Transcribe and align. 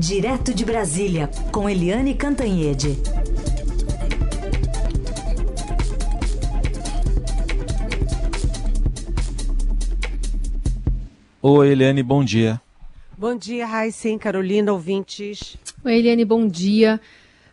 Direto 0.00 0.54
de 0.54 0.64
Brasília, 0.64 1.28
com 1.52 1.68
Eliane 1.68 2.14
Cantanhede. 2.14 2.96
Oi, 11.42 11.68
Eliane, 11.68 12.02
bom 12.02 12.24
dia. 12.24 12.58
Bom 13.18 13.36
dia, 13.36 13.66
Raíssen, 13.66 14.16
Carolina, 14.16 14.72
ouvintes. 14.72 15.58
Oi, 15.84 15.94
Eliane, 15.94 16.24
bom 16.24 16.48
dia. 16.48 16.98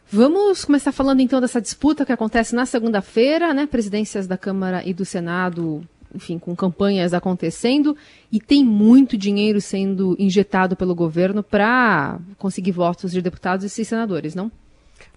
Vamos 0.10 0.64
começar 0.64 0.94
falando 0.94 1.20
então 1.20 1.42
dessa 1.42 1.62
disputa 1.62 2.06
que 2.06 2.14
acontece 2.14 2.56
na 2.56 2.66
segunda-feira, 2.66 3.54
né? 3.54 3.68
Presidências 3.68 4.26
da 4.26 4.38
Câmara 4.38 4.82
e 4.86 4.94
do 4.94 5.04
Senado, 5.04 5.86
enfim, 6.14 6.40
com 6.40 6.56
campanhas 6.56 7.14
acontecendo 7.14 7.96
e 8.32 8.40
tem 8.40 8.64
muito 8.64 9.18
dinheiro 9.18 9.62
sendo 9.62 10.16
injetado 10.20 10.76
pelo 10.76 10.96
governo 10.96 11.44
para 11.44 12.20
conseguir 12.38 12.72
votos 12.72 13.12
de 13.12 13.22
deputados 13.22 13.78
e 13.78 13.86
senadores, 13.86 14.36
não? 14.36 14.52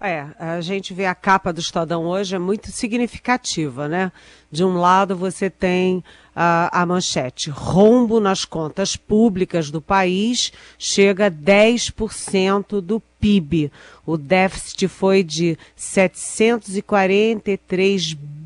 É, 0.01 0.27
a 0.39 0.61
gente 0.61 0.95
vê 0.95 1.07
a 1.07 1.15
capa 1.15 1.53
do 1.53 1.61
Estadão 1.61 2.07
hoje 2.07 2.35
é 2.35 2.39
muito 2.39 2.71
significativa, 2.71 3.87
né? 3.87 4.11
De 4.51 4.65
um 4.65 4.79
lado 4.79 5.15
você 5.15 5.51
tem 5.51 6.03
a, 6.35 6.83
a 6.83 6.87
manchete, 6.87 7.51
rombo 7.51 8.19
nas 8.19 8.47
contas 8.47 8.97
públicas 8.97 9.71
do 9.71 9.80
país 9.80 10.52
chega 10.79 11.27
a 11.27 11.30
10% 11.30 12.80
do 12.80 12.99
PIB. 13.21 13.71
O 14.07 14.16
déficit 14.16 14.88
foi 14.88 15.23
de 15.23 15.59
743 15.77 18.15
bilhões 18.15 18.40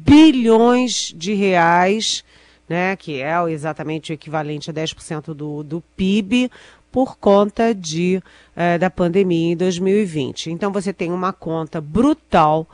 de 1.16 1.34
reais, 1.34 2.24
né? 2.68 2.96
Que 2.96 3.20
é 3.20 3.34
exatamente 3.50 4.12
o 4.12 4.14
equivalente 4.14 4.70
a 4.70 4.74
10% 4.74 5.34
do, 5.34 5.62
do 5.62 5.82
PIB 5.96 6.50
por 6.94 7.16
conta 7.16 7.74
de, 7.74 8.22
eh, 8.54 8.78
da 8.78 8.88
pandemia 8.88 9.52
em 9.52 9.56
2020. 9.56 10.52
Então 10.52 10.70
você 10.70 10.92
tem 10.92 11.10
uma 11.10 11.32
conta 11.32 11.80
brutal, 11.80 12.68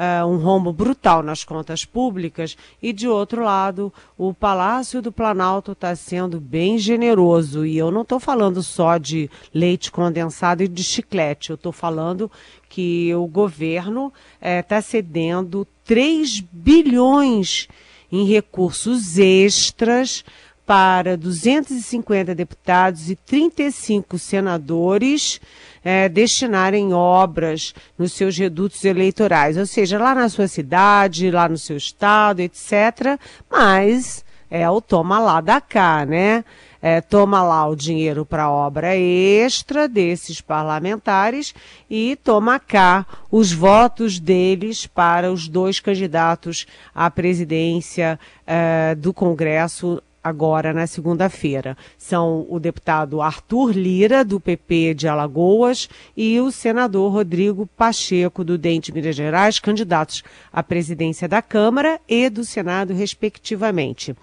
uh, 0.00 0.26
um 0.26 0.38
rombo 0.38 0.72
brutal 0.72 1.22
nas 1.22 1.44
contas 1.44 1.84
públicas, 1.84 2.56
e 2.82 2.92
de 2.92 3.06
outro 3.06 3.44
lado, 3.44 3.92
o 4.16 4.32
Palácio 4.32 5.02
do 5.02 5.12
Planalto 5.12 5.72
está 5.72 5.94
sendo 5.94 6.40
bem 6.40 6.78
generoso. 6.78 7.66
E 7.66 7.76
eu 7.76 7.90
não 7.90 8.00
estou 8.00 8.18
falando 8.18 8.62
só 8.62 8.96
de 8.96 9.30
leite 9.52 9.92
condensado 9.92 10.62
e 10.62 10.68
de 10.68 10.82
chiclete, 10.82 11.50
eu 11.50 11.56
estou 11.56 11.72
falando 11.72 12.30
que 12.68 13.14
o 13.14 13.26
governo 13.26 14.12
está 14.40 14.76
eh, 14.76 14.80
cedendo 14.80 15.66
3 15.84 16.40
bilhões 16.52 17.68
em 18.12 18.24
recursos 18.24 19.18
extras 19.18 20.24
para 20.64 21.16
250 21.16 22.32
deputados 22.32 23.10
e 23.10 23.16
35 23.16 24.16
senadores 24.18 25.40
é, 25.84 26.08
destinarem 26.08 26.92
obras 26.92 27.74
nos 27.98 28.12
seus 28.12 28.36
redutos 28.36 28.84
eleitorais, 28.84 29.56
ou 29.56 29.66
seja, 29.66 29.98
lá 29.98 30.14
na 30.14 30.28
sua 30.28 30.48
cidade, 30.48 31.30
lá 31.30 31.48
no 31.48 31.58
seu 31.58 31.76
estado, 31.76 32.40
etc. 32.40 33.18
Mas 33.50 34.24
é 34.50 34.68
o 34.68 34.80
toma 34.80 35.20
lá 35.20 35.40
da 35.40 35.60
cá, 35.60 36.04
né? 36.04 36.44
É, 36.82 37.00
toma 37.00 37.42
lá 37.42 37.66
o 37.68 37.76
dinheiro 37.76 38.24
para 38.24 38.50
obra 38.50 38.96
extra 38.96 39.86
desses 39.86 40.40
parlamentares 40.40 41.54
e 41.90 42.16
toma 42.24 42.58
cá 42.58 43.06
os 43.30 43.52
votos 43.52 44.18
deles 44.18 44.86
para 44.86 45.30
os 45.30 45.46
dois 45.46 45.78
candidatos 45.78 46.66
à 46.94 47.10
presidência 47.10 48.18
é, 48.46 48.94
do 48.94 49.12
Congresso 49.12 50.02
agora 50.22 50.72
na 50.72 50.86
segunda-feira. 50.86 51.76
São 51.96 52.46
o 52.48 52.60
deputado 52.60 53.20
Arthur 53.20 53.72
Lira, 53.72 54.24
do 54.24 54.38
PP 54.38 54.94
de 54.94 55.08
Alagoas, 55.08 55.88
e 56.16 56.38
o 56.40 56.50
senador 56.50 57.12
Rodrigo 57.12 57.66
Pacheco, 57.66 58.44
do 58.44 58.58
DEM 58.58 58.80
de 58.80 58.92
Minas 58.92 59.16
Gerais, 59.16 59.58
candidatos 59.58 60.22
à 60.52 60.62
presidência 60.62 61.28
da 61.28 61.40
Câmara 61.40 62.00
e 62.08 62.28
do 62.28 62.44
Senado, 62.44 62.92
respectivamente. 62.92 64.14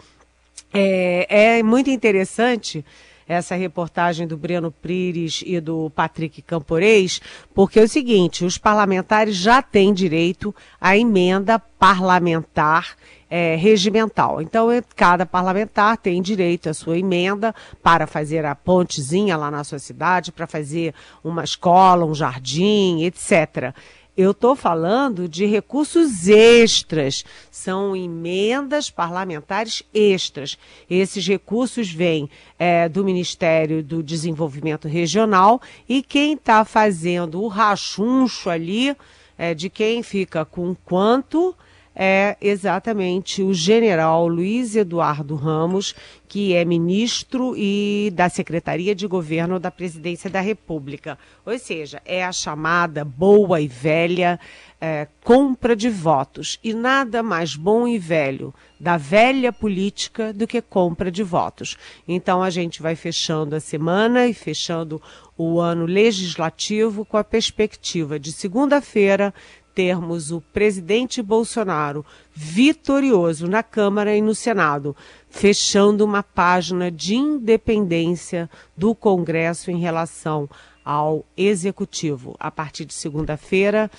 É, 0.74 1.58
é 1.58 1.63
muito 1.63 1.90
interessante 1.90 2.84
essa 3.28 3.56
reportagem 3.56 4.26
do 4.26 4.38
Breno 4.38 4.72
Pires 4.72 5.44
e 5.46 5.60
do 5.60 5.90
Patrick 5.90 6.42
Camporês, 6.42 7.22
porque 7.54 7.80
é 7.80 7.84
o 7.84 7.88
seguinte, 7.88 8.46
os 8.46 8.58
parlamentares 8.58 9.36
já 9.36 9.62
têm 9.62 9.94
direito 9.94 10.56
à 10.80 10.98
emenda 10.98 11.60
parlamentar 11.60 12.96
é, 13.30 13.56
regimental. 13.56 14.42
Então, 14.42 14.72
é, 14.72 14.82
cada 14.96 15.26
parlamentar 15.26 15.98
tem 15.98 16.22
direito 16.22 16.70
à 16.70 16.74
sua 16.74 16.98
emenda 16.98 17.54
para 17.84 18.08
fazer 18.08 18.46
a 18.46 18.56
pontezinha 18.56 19.36
lá 19.36 19.52
na 19.52 19.64
sua 19.64 19.80
cidade, 19.80 20.32
para 20.32 20.48
fazer 20.48 20.94
uma 21.24 21.44
escola, 21.44 22.06
um 22.06 22.16
jardim, 22.16 23.04
etc. 23.04 23.74
Eu 24.17 24.31
estou 24.31 24.55
falando 24.55 25.29
de 25.29 25.45
recursos 25.45 26.28
extras, 26.28 27.23
são 27.51 27.95
emendas 27.95 28.89
parlamentares 28.89 29.83
extras. 29.94 30.57
Esses 30.89 31.28
recursos 31.28 31.91
vêm 31.91 32.28
é, 32.57 32.89
do 32.89 33.05
Ministério 33.05 33.83
do 33.83 34.01
Desenvolvimento 34.01 34.88
Regional 34.88 35.61
e 35.88 36.01
quem 36.01 36.33
está 36.33 36.66
fazendo 36.66 37.44
o 37.44 37.47
rachuncho 37.47 38.50
ali 38.50 38.97
é, 39.38 39.53
de 39.53 39.69
quem 39.69 40.01
fica 40.01 40.44
com 40.44 40.73
quanto 40.73 41.55
é 42.00 42.38
exatamente 42.40 43.41
o 43.41 43.56
general 43.56 44.28
Luiz 44.28 44.75
Eduardo 44.75 45.34
Ramos, 45.34 45.96
que 46.28 46.53
é 46.53 46.63
ministro 46.63 47.56
e 47.58 48.12
da 48.13 48.30
Secretaria 48.30 48.94
de 48.94 49.08
Governo 49.08 49.59
da 49.59 49.72
Presidência 49.72 50.30
da 50.30 50.40
República. 50.40 51.18
Ou 51.44 51.58
seja, 51.58 52.00
é 52.06 52.24
a 52.24 52.31
chamada 52.31 53.03
boa 53.03 53.59
e 53.59 53.68
velha 53.68 54.40
é, 54.80 55.08
compra 55.24 55.75
de 55.75 55.90
votos. 55.90 56.59
E 56.63 56.72
nada 56.72 57.24
mais 57.24 57.56
bom 57.56 57.88
e 57.88 57.97
velho 57.97 58.53
da 58.79 58.96
velha 58.96 59.52
política 59.52 60.31
do 60.31 60.46
que 60.46 60.62
compra 60.62 61.09
de 61.09 61.24
votos. 61.24 61.78
Então 62.08 62.44
a 62.44 62.52
gente 62.52 62.79
vai 62.79 62.96
fechando 62.96 63.56
a 63.56 63.59
semana 63.59 64.28
e 64.28 64.35
fechando 64.35 65.02
o 65.35 65.59
ano 65.59 65.88
legislativo 65.88 67.03
com 67.03 67.18
a 67.18 67.24
perspectiva 67.24 68.19
de 68.19 68.31
segunda-feira 68.31 69.34
termos 69.78 70.32
o 70.32 70.42
presidente 70.42 71.22
Bolsonaro 71.22 72.04
vitorioso 72.34 73.48
na 73.48 73.62
Câmara 73.62 74.18
e 74.18 74.24
no 74.24 74.34
Senado, 74.34 74.96
fechando 75.30 76.04
uma 76.04 76.24
página 76.24 76.90
de 76.90 77.14
independência 77.14 78.50
do 78.76 78.96
Congresso 78.96 79.70
em 79.70 79.78
relação 79.78 80.50
ao 80.84 81.24
Executivo. 81.38 82.36
A 82.40 82.50
partir 82.50 82.86
de 82.86 82.94
segunda-feira, 82.96 83.92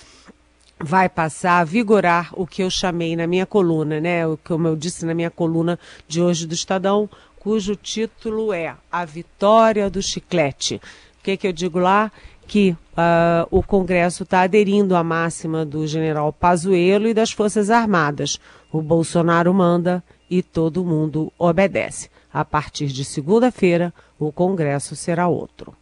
vai 0.77 1.07
passar 1.07 1.59
a 1.59 1.63
vigorar 1.63 2.33
o 2.33 2.45
que 2.45 2.61
eu 2.61 2.69
chamei 2.69 3.15
na 3.15 3.25
minha 3.25 3.45
coluna, 3.45 4.01
né? 4.01 4.27
O 4.27 4.35
que 4.35 4.51
eu 4.51 4.75
disse 4.75 5.05
na 5.05 5.13
minha 5.13 5.31
coluna 5.31 5.79
de 6.09 6.21
hoje 6.21 6.45
do 6.45 6.53
Estadão, 6.53 7.09
cujo 7.39 7.73
título 7.73 8.51
é 8.51 8.75
A 8.91 9.05
Vitória 9.05 9.89
do 9.89 10.01
Chiclete. 10.01 10.75
O 10.75 11.23
que, 11.23 11.37
que 11.37 11.47
eu 11.47 11.53
digo 11.53 11.79
lá? 11.79 12.11
Que 12.49 12.71
uh, 12.71 13.45
o 13.51 13.61
Congresso 13.61 14.23
está 14.23 14.41
aderindo 14.41 14.95
à 14.95 15.03
máxima 15.03 15.63
do 15.63 15.85
general 15.85 16.33
Pazuello 16.33 17.07
e 17.07 17.13
das 17.13 17.31
Forças 17.31 17.69
Armadas. 17.69 18.39
O 18.73 18.81
Bolsonaro 18.81 19.53
manda 19.53 20.03
e 20.27 20.41
todo 20.41 20.83
mundo 20.83 21.31
obedece. 21.37 22.09
A 22.33 22.43
partir 22.43 22.87
de 22.87 23.05
segunda-feira, 23.05 23.93
o 24.17 24.31
Congresso 24.31 24.95
será 24.95 25.27
outro. 25.27 25.75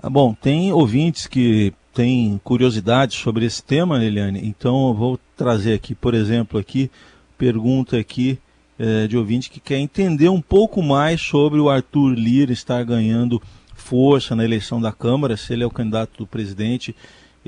Ah, 0.00 0.08
bom, 0.08 0.32
tem 0.34 0.72
ouvintes 0.72 1.26
que 1.26 1.74
têm 1.92 2.40
curiosidade 2.44 3.16
sobre 3.16 3.44
esse 3.44 3.62
tema, 3.62 4.04
Eliane, 4.04 4.46
então 4.46 4.88
eu 4.88 4.94
vou 4.94 5.18
trazer 5.36 5.74
aqui, 5.74 5.96
por 5.96 6.14
exemplo, 6.14 6.60
aqui, 6.60 6.90
pergunta 7.36 7.98
aqui 7.98 8.38
eh, 8.78 9.06
de 9.08 9.16
ouvinte 9.16 9.50
que 9.50 9.58
quer 9.58 9.78
entender 9.78 10.28
um 10.28 10.40
pouco 10.40 10.82
mais 10.82 11.20
sobre 11.20 11.58
o 11.58 11.70
Arthur 11.70 12.10
Lira 12.10 12.52
estar 12.52 12.84
ganhando 12.84 13.42
força 13.86 14.34
na 14.34 14.44
eleição 14.44 14.80
da 14.80 14.90
Câmara, 14.90 15.36
se 15.36 15.52
ele 15.52 15.62
é 15.62 15.66
o 15.66 15.70
candidato 15.70 16.18
do 16.18 16.26
presidente. 16.26 16.94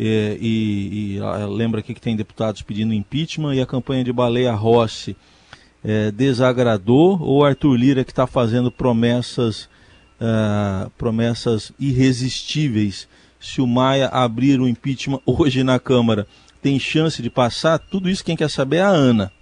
É, 0.00 0.38
e, 0.40 1.16
e 1.16 1.20
lembra 1.48 1.80
aqui 1.80 1.92
que 1.92 2.00
tem 2.00 2.14
deputados 2.14 2.62
pedindo 2.62 2.94
impeachment 2.94 3.56
e 3.56 3.60
a 3.60 3.66
campanha 3.66 4.04
de 4.04 4.12
Baleia 4.12 4.54
Rossi 4.54 5.16
é, 5.82 6.12
desagradou 6.12 7.20
ou 7.20 7.44
Arthur 7.44 7.74
Lira 7.74 8.04
que 8.04 8.12
está 8.12 8.24
fazendo 8.24 8.70
promessas 8.70 9.68
uh, 10.20 10.88
promessas 10.96 11.72
irresistíveis 11.80 13.08
se 13.40 13.60
o 13.60 13.66
Maia 13.66 14.06
abrir 14.06 14.60
o 14.60 14.68
impeachment 14.68 15.20
hoje 15.26 15.64
na 15.64 15.80
Câmara 15.80 16.28
tem 16.62 16.78
chance 16.78 17.20
de 17.20 17.28
passar 17.28 17.80
tudo 17.80 18.08
isso 18.08 18.24
quem 18.24 18.36
quer 18.36 18.50
saber 18.50 18.76
é 18.76 18.82
a 18.82 18.88
Ana 18.88 19.32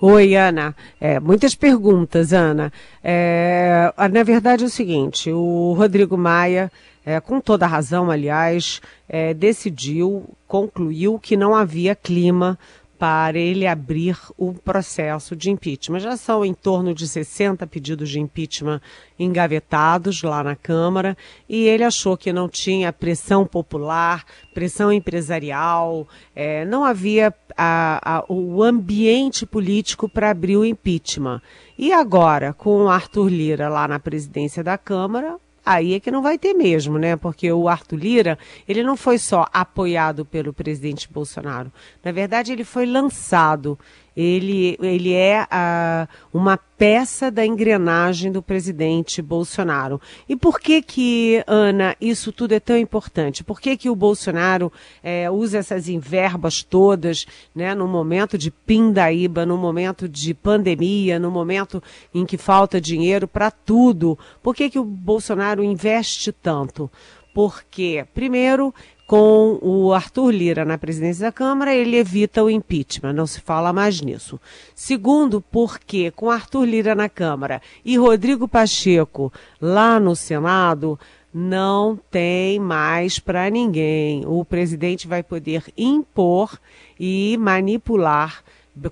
Oi, 0.00 0.36
Ana. 0.36 0.76
É, 1.00 1.18
muitas 1.18 1.54
perguntas, 1.54 2.32
Ana. 2.32 2.70
É, 3.02 3.90
na 4.12 4.22
verdade 4.22 4.62
é 4.62 4.66
o 4.66 4.70
seguinte, 4.70 5.32
o 5.32 5.72
Rodrigo 5.72 6.18
Maia, 6.18 6.70
é, 7.04 7.18
com 7.18 7.40
toda 7.40 7.66
razão, 7.66 8.10
aliás, 8.10 8.82
é, 9.08 9.32
decidiu, 9.32 10.28
concluiu 10.46 11.18
que 11.18 11.34
não 11.34 11.54
havia 11.54 11.94
clima 11.94 12.58
para 12.98 13.38
ele 13.38 13.66
abrir 13.66 14.18
o 14.36 14.52
processo 14.52 15.36
de 15.36 15.50
impeachment. 15.50 16.00
Já 16.00 16.16
são 16.16 16.44
em 16.44 16.54
torno 16.54 16.94
de 16.94 17.06
60 17.06 17.66
pedidos 17.66 18.08
de 18.08 18.20
impeachment 18.20 18.80
engavetados 19.18 20.22
lá 20.22 20.42
na 20.42 20.56
Câmara 20.56 21.16
e 21.48 21.66
ele 21.66 21.84
achou 21.84 22.16
que 22.16 22.32
não 22.32 22.48
tinha 22.48 22.92
pressão 22.92 23.46
popular, 23.46 24.24
pressão 24.54 24.92
empresarial, 24.92 26.06
é, 26.34 26.64
não 26.64 26.84
havia 26.84 27.34
a, 27.56 28.18
a, 28.18 28.24
o 28.28 28.62
ambiente 28.62 29.46
político 29.46 30.08
para 30.08 30.30
abrir 30.30 30.56
o 30.56 30.64
impeachment. 30.64 31.40
E 31.78 31.92
agora, 31.92 32.52
com 32.52 32.88
Arthur 32.88 33.28
Lira 33.28 33.68
lá 33.68 33.86
na 33.86 33.98
presidência 33.98 34.62
da 34.64 34.78
Câmara, 34.78 35.38
aí 35.66 35.94
é 35.94 36.00
que 36.00 36.12
não 36.12 36.22
vai 36.22 36.38
ter 36.38 36.54
mesmo, 36.54 36.96
né? 36.96 37.16
Porque 37.16 37.50
o 37.50 37.68
Arthur 37.68 37.96
Lira, 37.96 38.38
ele 38.68 38.84
não 38.84 38.96
foi 38.96 39.18
só 39.18 39.44
apoiado 39.52 40.24
pelo 40.24 40.52
presidente 40.52 41.12
Bolsonaro. 41.12 41.72
Na 42.04 42.12
verdade, 42.12 42.52
ele 42.52 42.62
foi 42.62 42.86
lançado 42.86 43.76
ele, 44.16 44.78
ele 44.80 45.12
é 45.12 45.46
a, 45.50 46.08
uma 46.32 46.56
peça 46.56 47.30
da 47.30 47.44
engrenagem 47.44 48.32
do 48.32 48.42
presidente 48.42 49.20
Bolsonaro. 49.20 50.00
E 50.28 50.34
por 50.34 50.58
que 50.58 50.80
que, 50.80 51.44
Ana, 51.46 51.94
isso 52.00 52.32
tudo 52.32 52.52
é 52.52 52.60
tão 52.60 52.76
importante? 52.76 53.44
Por 53.44 53.60
que 53.60 53.76
que 53.76 53.90
o 53.90 53.96
Bolsonaro 53.96 54.72
é, 55.02 55.30
usa 55.30 55.58
essas 55.58 55.88
inverbas 55.88 56.62
todas, 56.62 57.26
né, 57.54 57.74
no 57.74 57.86
momento 57.86 58.38
de 58.38 58.50
pindaíba, 58.50 59.44
no 59.44 59.58
momento 59.58 60.08
de 60.08 60.32
pandemia, 60.32 61.18
no 61.18 61.30
momento 61.30 61.82
em 62.14 62.24
que 62.24 62.38
falta 62.38 62.80
dinheiro 62.80 63.28
para 63.28 63.50
tudo? 63.50 64.18
Por 64.42 64.54
que 64.54 64.70
que 64.70 64.78
o 64.78 64.84
Bolsonaro 64.84 65.62
investe 65.62 66.32
tanto? 66.32 66.90
Porque, 67.34 68.06
primeiro, 68.14 68.74
com 69.06 69.58
o 69.62 69.92
Arthur 69.92 70.30
Lira 70.32 70.64
na 70.64 70.76
presidência 70.76 71.26
da 71.26 71.32
Câmara, 71.32 71.74
ele 71.74 71.96
evita 71.96 72.42
o 72.42 72.50
impeachment, 72.50 73.12
não 73.12 73.26
se 73.26 73.40
fala 73.40 73.72
mais 73.72 74.00
nisso. 74.00 74.40
Segundo, 74.74 75.40
porque 75.40 76.10
com 76.10 76.30
Arthur 76.30 76.64
Lira 76.64 76.94
na 76.94 77.08
Câmara 77.08 77.62
e 77.84 77.96
Rodrigo 77.96 78.48
Pacheco 78.48 79.32
lá 79.60 80.00
no 80.00 80.16
Senado, 80.16 80.98
não 81.32 81.98
tem 82.10 82.58
mais 82.58 83.18
para 83.18 83.48
ninguém. 83.48 84.24
O 84.26 84.44
presidente 84.44 85.06
vai 85.06 85.22
poder 85.22 85.64
impor 85.76 86.58
e 86.98 87.36
manipular 87.38 88.42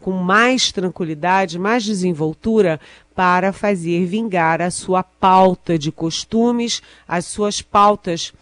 com 0.00 0.12
mais 0.12 0.70
tranquilidade, 0.72 1.58
mais 1.58 1.84
desenvoltura 1.84 2.80
para 3.14 3.52
fazer 3.52 4.06
vingar 4.06 4.62
a 4.62 4.70
sua 4.70 5.02
pauta 5.02 5.78
de 5.78 5.92
costumes, 5.92 6.82
as 7.06 7.26
suas 7.26 7.60
pautas 7.60 8.32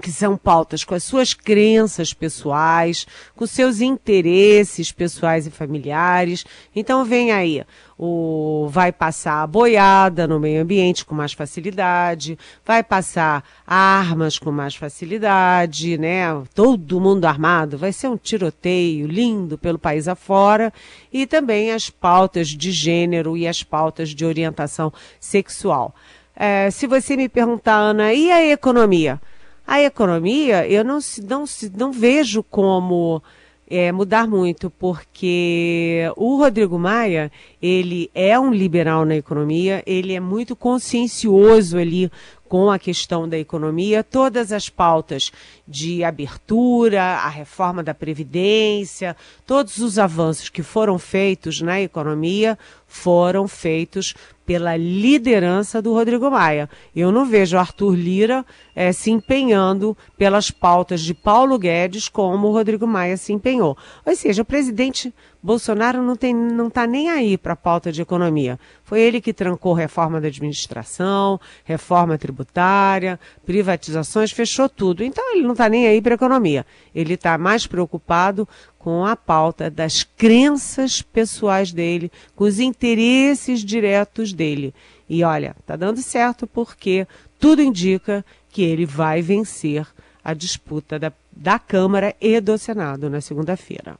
que 0.00 0.10
são 0.10 0.36
pautas 0.36 0.82
com 0.82 0.94
as 0.94 1.04
suas 1.04 1.34
crenças 1.34 2.12
pessoais, 2.12 3.06
com 3.36 3.46
seus 3.46 3.80
interesses 3.80 4.90
pessoais 4.90 5.46
e 5.46 5.50
familiares. 5.50 6.44
Então 6.74 7.04
vem 7.04 7.30
aí, 7.30 7.64
o 7.96 8.68
vai 8.70 8.90
passar 8.90 9.42
a 9.42 9.46
boiada 9.46 10.26
no 10.26 10.40
meio 10.40 10.62
ambiente 10.62 11.04
com 11.04 11.14
mais 11.14 11.32
facilidade, 11.32 12.38
vai 12.64 12.82
passar 12.82 13.44
armas 13.66 14.38
com 14.38 14.50
mais 14.50 14.74
facilidade, 14.74 15.96
né? 15.96 16.26
Todo 16.54 17.00
mundo 17.00 17.24
armado, 17.24 17.78
vai 17.78 17.92
ser 17.92 18.08
um 18.08 18.16
tiroteio 18.16 19.06
lindo 19.06 19.56
pelo 19.56 19.78
país 19.78 20.08
afora 20.08 20.72
e 21.12 21.26
também 21.26 21.70
as 21.70 21.88
pautas 21.88 22.48
de 22.48 22.72
gênero 22.72 23.36
e 23.36 23.46
as 23.46 23.62
pautas 23.62 24.10
de 24.10 24.24
orientação 24.24 24.92
sexual. 25.20 25.94
É, 26.36 26.68
se 26.70 26.86
você 26.88 27.16
me 27.16 27.28
perguntar, 27.28 27.76
Ana, 27.76 28.12
e 28.12 28.30
a 28.30 28.44
economia? 28.44 29.20
A 29.66 29.80
economia, 29.80 30.68
eu 30.68 30.84
não, 30.84 30.98
não, 31.26 31.44
não 31.76 31.92
vejo 31.92 32.42
como 32.42 33.22
é, 33.68 33.90
mudar 33.90 34.28
muito, 34.28 34.70
porque 34.70 36.02
o 36.16 36.36
Rodrigo 36.36 36.78
Maia, 36.78 37.32
ele 37.60 38.10
é 38.14 38.38
um 38.38 38.52
liberal 38.52 39.04
na 39.04 39.16
economia, 39.16 39.82
ele 39.86 40.12
é 40.12 40.20
muito 40.20 40.54
consciencioso 40.54 41.78
ali 41.78 42.10
com 42.48 42.70
a 42.70 42.78
questão 42.78 43.28
da 43.28 43.38
economia, 43.38 44.04
todas 44.04 44.52
as 44.52 44.68
pautas 44.68 45.32
de 45.66 46.04
abertura, 46.04 47.02
a 47.02 47.28
reforma 47.28 47.82
da 47.82 47.94
Previdência, 47.94 49.16
todos 49.46 49.78
os 49.78 49.98
avanços 49.98 50.48
que 50.48 50.62
foram 50.62 50.98
feitos 50.98 51.60
na 51.60 51.80
economia 51.80 52.58
foram 52.86 53.48
feitos 53.48 54.14
pela 54.46 54.76
liderança 54.76 55.80
do 55.80 55.92
Rodrigo 55.92 56.30
Maia. 56.30 56.68
Eu 56.94 57.10
não 57.10 57.24
vejo 57.24 57.56
Arthur 57.56 57.94
Lira 57.94 58.44
é, 58.74 58.92
se 58.92 59.10
empenhando 59.10 59.96
pelas 60.18 60.50
pautas 60.50 61.00
de 61.00 61.14
Paulo 61.14 61.58
Guedes 61.58 62.08
como 62.08 62.48
o 62.48 62.52
Rodrigo 62.52 62.86
Maia 62.86 63.16
se 63.16 63.32
empenhou. 63.32 63.76
Ou 64.04 64.14
seja, 64.14 64.42
o 64.42 64.44
presidente 64.44 65.12
Bolsonaro 65.44 66.02
não 66.02 66.14
está 66.14 66.32
não 66.32 66.70
tá 66.70 66.86
nem 66.86 67.10
aí 67.10 67.36
para 67.36 67.52
a 67.52 67.56
pauta 67.56 67.92
de 67.92 68.00
economia. 68.00 68.58
Foi 68.82 68.98
ele 68.98 69.20
que 69.20 69.30
trancou 69.30 69.74
reforma 69.74 70.18
da 70.18 70.28
administração, 70.28 71.38
reforma 71.64 72.16
tributária, 72.16 73.20
privatizações, 73.44 74.32
fechou 74.32 74.70
tudo. 74.70 75.04
Então 75.04 75.34
ele 75.34 75.42
não 75.42 75.52
está 75.52 75.68
nem 75.68 75.86
aí 75.86 76.00
para 76.00 76.14
a 76.14 76.16
economia. 76.16 76.64
Ele 76.94 77.12
está 77.12 77.36
mais 77.36 77.66
preocupado 77.66 78.48
com 78.78 79.04
a 79.04 79.14
pauta 79.14 79.68
das 79.68 80.02
crenças 80.02 81.02
pessoais 81.02 81.72
dele, 81.72 82.10
com 82.34 82.44
os 82.44 82.58
interesses 82.58 83.62
diretos 83.62 84.32
dele. 84.32 84.72
E 85.06 85.22
olha, 85.22 85.54
está 85.60 85.76
dando 85.76 86.00
certo 86.00 86.46
porque 86.46 87.06
tudo 87.38 87.60
indica 87.60 88.24
que 88.48 88.62
ele 88.62 88.86
vai 88.86 89.20
vencer 89.20 89.86
a 90.24 90.32
disputa 90.32 90.98
da, 90.98 91.12
da 91.30 91.58
Câmara 91.58 92.16
e 92.18 92.40
do 92.40 92.56
Senado 92.56 93.10
na 93.10 93.20
segunda-feira. 93.20 93.98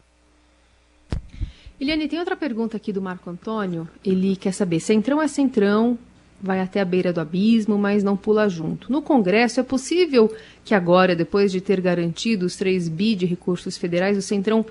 Eliane, 1.84 2.08
tem 2.08 2.18
outra 2.18 2.34
pergunta 2.34 2.78
aqui 2.78 2.90
do 2.94 3.02
Marco 3.02 3.28
Antônio. 3.28 3.86
Ele 4.02 4.36
quer 4.36 4.52
saber: 4.52 4.80
Centrão 4.80 5.20
é 5.20 5.28
Centrão, 5.28 5.98
vai 6.40 6.60
até 6.60 6.80
a 6.80 6.84
beira 6.84 7.12
do 7.12 7.20
abismo, 7.20 7.76
mas 7.76 8.02
não 8.02 8.16
pula 8.16 8.48
junto. 8.48 8.90
No 8.90 9.02
Congresso, 9.02 9.60
é 9.60 9.62
possível 9.62 10.34
que 10.64 10.74
agora, 10.74 11.14
depois 11.14 11.52
de 11.52 11.60
ter 11.60 11.82
garantido 11.82 12.46
os 12.46 12.56
3 12.56 12.88
bi 12.88 13.14
de 13.14 13.26
recursos 13.26 13.76
federais, 13.76 14.16
o 14.16 14.22
Centrão 14.22 14.64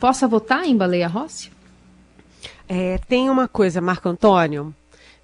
possa 0.00 0.26
votar 0.26 0.64
em 0.66 0.76
Baleia 0.76 1.06
Rossi? 1.06 1.52
É, 2.68 2.98
tem 3.08 3.30
uma 3.30 3.46
coisa, 3.46 3.80
Marco 3.80 4.08
Antônio. 4.08 4.74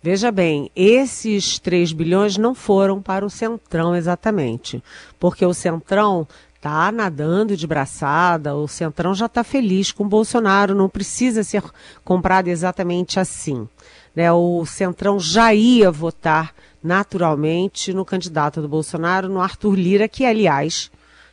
Veja 0.00 0.30
bem, 0.30 0.70
esses 0.76 1.58
3 1.58 1.92
bilhões 1.92 2.36
não 2.36 2.54
foram 2.54 3.02
para 3.02 3.26
o 3.26 3.30
Centrão 3.30 3.96
exatamente, 3.96 4.80
porque 5.18 5.44
o 5.44 5.54
Centrão 5.54 6.28
está 6.64 6.90
nadando 6.90 7.58
de 7.58 7.66
braçada, 7.66 8.56
o 8.56 8.66
Centrão 8.66 9.14
já 9.14 9.26
está 9.26 9.44
feliz 9.44 9.92
com 9.92 10.04
o 10.04 10.08
Bolsonaro, 10.08 10.74
não 10.74 10.88
precisa 10.88 11.44
ser 11.44 11.62
comprado 12.02 12.48
exatamente 12.48 13.20
assim. 13.20 13.68
Né? 14.16 14.32
O 14.32 14.64
Centrão 14.64 15.20
já 15.20 15.52
ia 15.52 15.90
votar 15.90 16.54
naturalmente 16.82 17.92
no 17.92 18.02
candidato 18.02 18.62
do 18.62 18.68
Bolsonaro, 18.68 19.28
no 19.28 19.42
Arthur 19.42 19.74
Lira, 19.74 20.08
que, 20.08 20.24
aliás, 20.24 20.90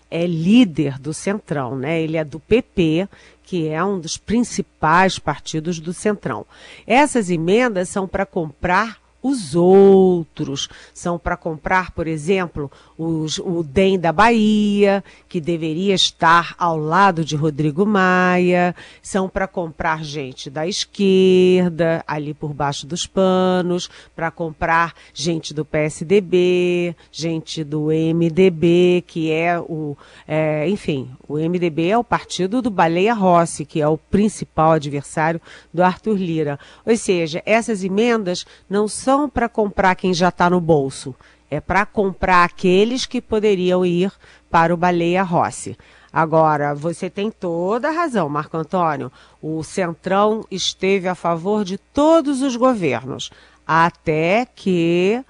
é 0.09 0.27
líder 0.27 0.99
do 0.99 1.13
Centrão, 1.13 1.77
né? 1.77 2.01
Ele 2.01 2.17
é 2.17 2.25
do 2.25 2.39
PP, 2.39 3.07
que 3.41 3.69
é 3.69 3.81
um 3.81 3.99
dos 3.99 4.17
principais 4.17 5.17
partidos 5.17 5.79
do 5.79 5.93
Centrão. 5.93 6.45
Essas 6.85 7.29
emendas 7.29 7.87
são 7.87 8.05
para 8.05 8.25
comprar 8.25 9.00
os 9.21 9.55
outros. 9.55 10.67
São 10.93 11.19
para 11.19 11.37
comprar, 11.37 11.91
por 11.91 12.07
exemplo, 12.07 12.71
os, 12.97 13.37
o 13.39 13.63
DEM 13.63 13.99
da 13.99 14.11
Bahia, 14.11 15.03
que 15.27 15.39
deveria 15.39 15.93
estar 15.93 16.55
ao 16.57 16.77
lado 16.77 17.23
de 17.23 17.35
Rodrigo 17.35 17.85
Maia. 17.85 18.75
São 19.01 19.29
para 19.29 19.47
comprar 19.47 20.03
gente 20.03 20.49
da 20.49 20.67
esquerda, 20.67 22.03
ali 22.07 22.33
por 22.33 22.53
baixo 22.53 22.85
dos 22.87 23.05
panos, 23.05 23.89
para 24.15 24.31
comprar 24.31 24.93
gente 25.13 25.53
do 25.53 25.65
PSDB, 25.65 26.95
gente 27.11 27.63
do 27.63 27.87
MDB, 27.87 29.03
que 29.05 29.31
é 29.31 29.59
o. 29.59 29.97
É, 30.27 30.67
enfim, 30.69 31.09
o 31.27 31.37
MDB 31.37 31.89
é 31.89 31.97
o 31.97 32.03
partido 32.03 32.61
do 32.61 32.69
Baleia 32.69 33.13
Rossi, 33.13 33.65
que 33.65 33.81
é 33.81 33.87
o 33.87 33.97
principal 33.97 34.73
adversário 34.73 35.41
do 35.73 35.83
Arthur 35.83 36.17
Lira. 36.17 36.59
Ou 36.85 36.95
seja, 36.95 37.41
essas 37.45 37.83
emendas 37.83 38.45
não 38.69 38.87
são 38.87 39.10
são 39.11 39.27
para 39.27 39.49
comprar 39.49 39.93
quem 39.95 40.13
já 40.13 40.29
está 40.29 40.49
no 40.49 40.61
bolso, 40.61 41.13
é 41.49 41.59
para 41.59 41.85
comprar 41.85 42.45
aqueles 42.45 43.05
que 43.05 43.21
poderiam 43.21 43.85
ir 43.85 44.09
para 44.49 44.73
o 44.73 44.77
Baleia 44.77 45.21
Rossi. 45.21 45.77
Agora, 46.13 46.73
você 46.73 47.09
tem 47.09 47.29
toda 47.29 47.89
a 47.89 47.91
razão, 47.91 48.29
Marco 48.29 48.55
Antônio. 48.55 49.11
O 49.41 49.63
Centrão 49.63 50.45
esteve 50.49 51.09
a 51.09 51.15
favor 51.15 51.65
de 51.65 51.77
todos 51.77 52.41
os 52.41 52.55
governos, 52.55 53.31
até 53.67 54.45
que 54.45 55.21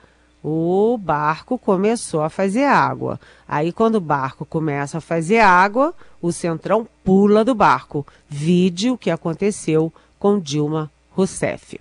o 0.44 0.96
barco 0.96 1.58
começou 1.58 2.22
a 2.22 2.30
fazer 2.30 2.66
água. 2.66 3.20
Aí, 3.48 3.72
quando 3.72 3.96
o 3.96 4.02
barco 4.02 4.46
começa 4.46 5.00
a 5.00 5.02
fazer 5.02 5.40
água, 5.40 5.92
o 6.22 6.32
Centrão 6.32 6.88
pula 7.04 7.44
do 7.44 7.56
barco. 7.56 8.06
Vide 8.30 8.92
o 8.92 8.98
que 8.98 9.10
aconteceu 9.10 9.92
com 10.20 10.40
Dilma 10.40 10.92
Rousseff. 11.16 11.80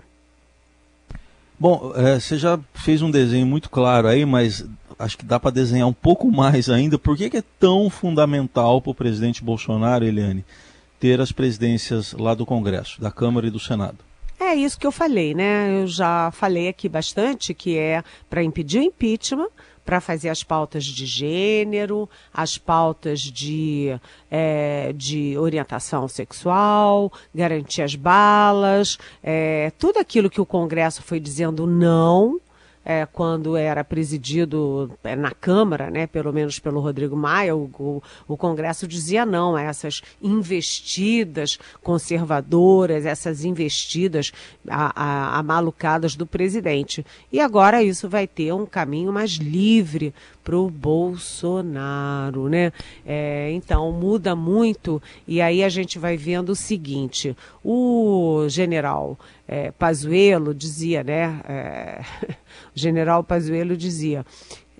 Bom, 1.60 1.92
é, 1.94 2.18
você 2.18 2.38
já 2.38 2.58
fez 2.72 3.02
um 3.02 3.10
desenho 3.10 3.46
muito 3.46 3.68
claro 3.68 4.08
aí, 4.08 4.24
mas 4.24 4.64
acho 4.98 5.18
que 5.18 5.26
dá 5.26 5.38
para 5.38 5.50
desenhar 5.50 5.86
um 5.86 5.92
pouco 5.92 6.32
mais 6.32 6.70
ainda. 6.70 6.98
Por 6.98 7.18
que, 7.18 7.28
que 7.28 7.36
é 7.36 7.44
tão 7.58 7.90
fundamental 7.90 8.80
para 8.80 8.90
o 8.90 8.94
presidente 8.94 9.44
Bolsonaro, 9.44 10.02
Eliane, 10.02 10.42
ter 10.98 11.20
as 11.20 11.32
presidências 11.32 12.14
lá 12.14 12.32
do 12.32 12.46
Congresso, 12.46 12.98
da 12.98 13.10
Câmara 13.10 13.46
e 13.46 13.50
do 13.50 13.60
Senado? 13.60 13.98
É 14.40 14.54
isso 14.54 14.80
que 14.80 14.86
eu 14.86 14.90
falei, 14.90 15.34
né? 15.34 15.82
Eu 15.82 15.86
já 15.86 16.30
falei 16.30 16.68
aqui 16.68 16.88
bastante 16.88 17.52
que 17.52 17.76
é 17.76 18.02
para 18.30 18.42
impedir 18.42 18.78
o 18.78 18.82
impeachment, 18.82 19.48
para 19.90 20.00
fazer 20.00 20.28
as 20.28 20.44
pautas 20.44 20.84
de 20.84 21.04
gênero, 21.04 22.08
as 22.32 22.56
pautas 22.56 23.22
de, 23.22 23.98
é, 24.30 24.92
de 24.94 25.36
orientação 25.36 26.06
sexual, 26.06 27.12
garantir 27.34 27.82
as 27.82 27.96
balas, 27.96 28.98
é, 29.20 29.72
tudo 29.76 29.98
aquilo 29.98 30.30
que 30.30 30.40
o 30.40 30.46
Congresso 30.46 31.02
foi 31.02 31.18
dizendo 31.18 31.66
não 31.66 32.40
é, 32.84 33.04
quando 33.06 33.56
era 33.56 33.84
presidido 33.84 34.90
é, 35.04 35.14
na 35.14 35.30
Câmara, 35.30 35.90
né, 35.90 36.06
pelo 36.06 36.32
menos 36.32 36.58
pelo 36.58 36.80
Rodrigo 36.80 37.16
Maia, 37.16 37.54
o, 37.54 37.70
o, 37.78 38.02
o, 38.26 38.36
Congresso 38.36 38.88
dizia 38.88 39.26
não 39.26 39.54
a 39.54 39.62
essas 39.62 40.02
investidas 40.22 41.58
conservadoras, 41.82 43.04
essas 43.04 43.44
investidas 43.44 44.32
amalucadas 44.66 46.16
do 46.16 46.26
presidente. 46.26 47.04
E 47.30 47.40
agora 47.40 47.82
isso 47.82 48.08
vai 48.08 48.26
ter 48.26 48.52
um 48.52 48.64
caminho 48.64 49.12
mais 49.12 49.32
livre 49.32 50.14
para 50.42 50.56
o 50.56 50.70
Bolsonaro, 50.70 52.48
né? 52.48 52.72
É, 53.06 53.50
então 53.52 53.92
muda 53.92 54.34
muito 54.34 55.00
e 55.28 55.40
aí 55.40 55.62
a 55.62 55.68
gente 55.68 55.98
vai 55.98 56.16
vendo 56.16 56.50
o 56.50 56.56
seguinte: 56.56 57.36
o 57.62 58.46
general 58.48 59.18
é, 59.52 59.72
Pazuello 59.72 60.54
dizia, 60.54 61.02
né? 61.02 61.40
É, 61.48 62.00
o 62.72 62.78
general 62.78 63.24
Pazuello 63.24 63.76
dizia. 63.76 64.24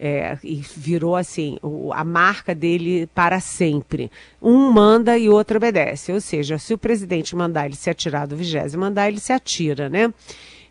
É, 0.03 0.39
e 0.43 0.65
virou 0.77 1.15
assim 1.15 1.59
o, 1.61 1.93
a 1.93 2.05
marca 2.05 2.55
dele 2.55 3.07
para 3.13 3.41
sempre. 3.41 4.11
Um 4.41 4.71
manda 4.71 5.19
e 5.19 5.29
outro 5.29 5.57
obedece. 5.57 6.13
Ou 6.13 6.21
seja, 6.21 6.57
se 6.57 6.73
o 6.73 6.79
presidente 6.79 7.35
mandar 7.35 7.67
ele 7.67 7.75
se 7.75 7.91
atirar 7.91 8.29
do 8.29 8.37
vigésimo 8.37 8.81
mandar 8.81 9.09
ele 9.09 9.19
se 9.19 9.33
atira, 9.33 9.89
né? 9.91 10.15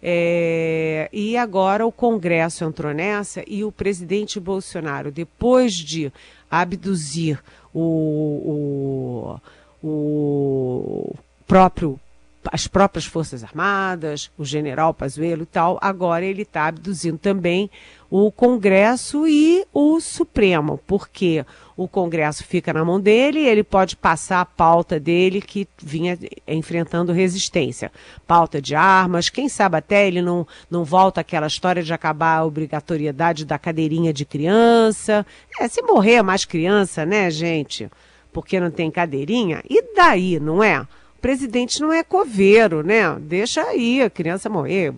É, 0.02 1.10
e 1.12 1.36
agora 1.36 1.86
o 1.86 1.92
Congresso 1.92 2.64
entrou 2.64 2.94
nessa 2.94 3.44
e 3.46 3.66
o 3.66 3.72
presidente 3.72 4.40
Bolsonaro, 4.40 5.12
depois 5.12 5.74
de 5.74 6.12
abduzir 6.50 7.38
o, 7.74 9.40
o, 9.84 9.88
o 9.88 11.16
próprio 11.46 12.00
as 12.52 12.68
próprias 12.68 13.06
Forças 13.06 13.44
Armadas, 13.44 14.32
o 14.38 14.46
general 14.46 14.94
Pazuello 14.94 15.44
e 15.44 15.46
tal, 15.46 15.78
agora 15.82 16.26
ele 16.26 16.44
está 16.44 16.68
abduzindo 16.68 17.18
também 17.18 17.70
o 18.10 18.32
Congresso 18.32 19.28
e 19.28 19.66
o 19.74 20.00
Supremo, 20.00 20.80
porque 20.88 21.46
o 21.78 21.88
Congresso 21.88 22.44
fica 22.44 22.74
na 22.74 22.84
mão 22.84 23.00
dele, 23.00 23.40
ele 23.40 23.64
pode 23.64 23.96
passar 23.96 24.42
a 24.42 24.46
pauta 24.46 25.00
dele 25.00 25.42
que 25.42 25.68
vinha 25.78 26.18
enfrentando 26.48 27.14
resistência. 27.14 27.92
Pauta 28.26 28.62
de 28.62 28.74
armas, 28.74 29.30
quem 29.30 29.48
sabe 29.48 29.78
até 29.78 30.08
ele 30.08 30.22
não, 30.22 30.48
não 30.72 30.84
volta 30.84 31.22
aquela 31.22 31.48
história 31.48 31.84
de 31.84 31.94
acabar 31.94 32.38
a 32.38 32.46
obrigatoriedade 32.46 33.46
da 33.46 33.60
cadeirinha 33.60 34.12
de 34.12 34.26
criança. 34.26 35.26
É, 35.60 35.68
se 35.68 35.82
morrer 35.84 36.22
mais 36.24 36.46
criança, 36.46 37.06
né, 37.06 37.30
gente? 37.30 37.90
Porque 38.34 38.60
não 38.60 38.72
tem 38.72 38.90
cadeirinha, 38.90 39.62
e 39.70 39.94
daí, 39.96 40.40
não 40.40 40.64
é? 40.64 40.86
Presidente 41.20 41.82
não 41.82 41.92
é 41.92 42.04
coveiro, 42.04 42.84
né? 42.84 43.16
Deixa 43.20 43.62
aí 43.62 44.02
a 44.02 44.10
criança 44.10 44.50
morrer. 44.50 44.94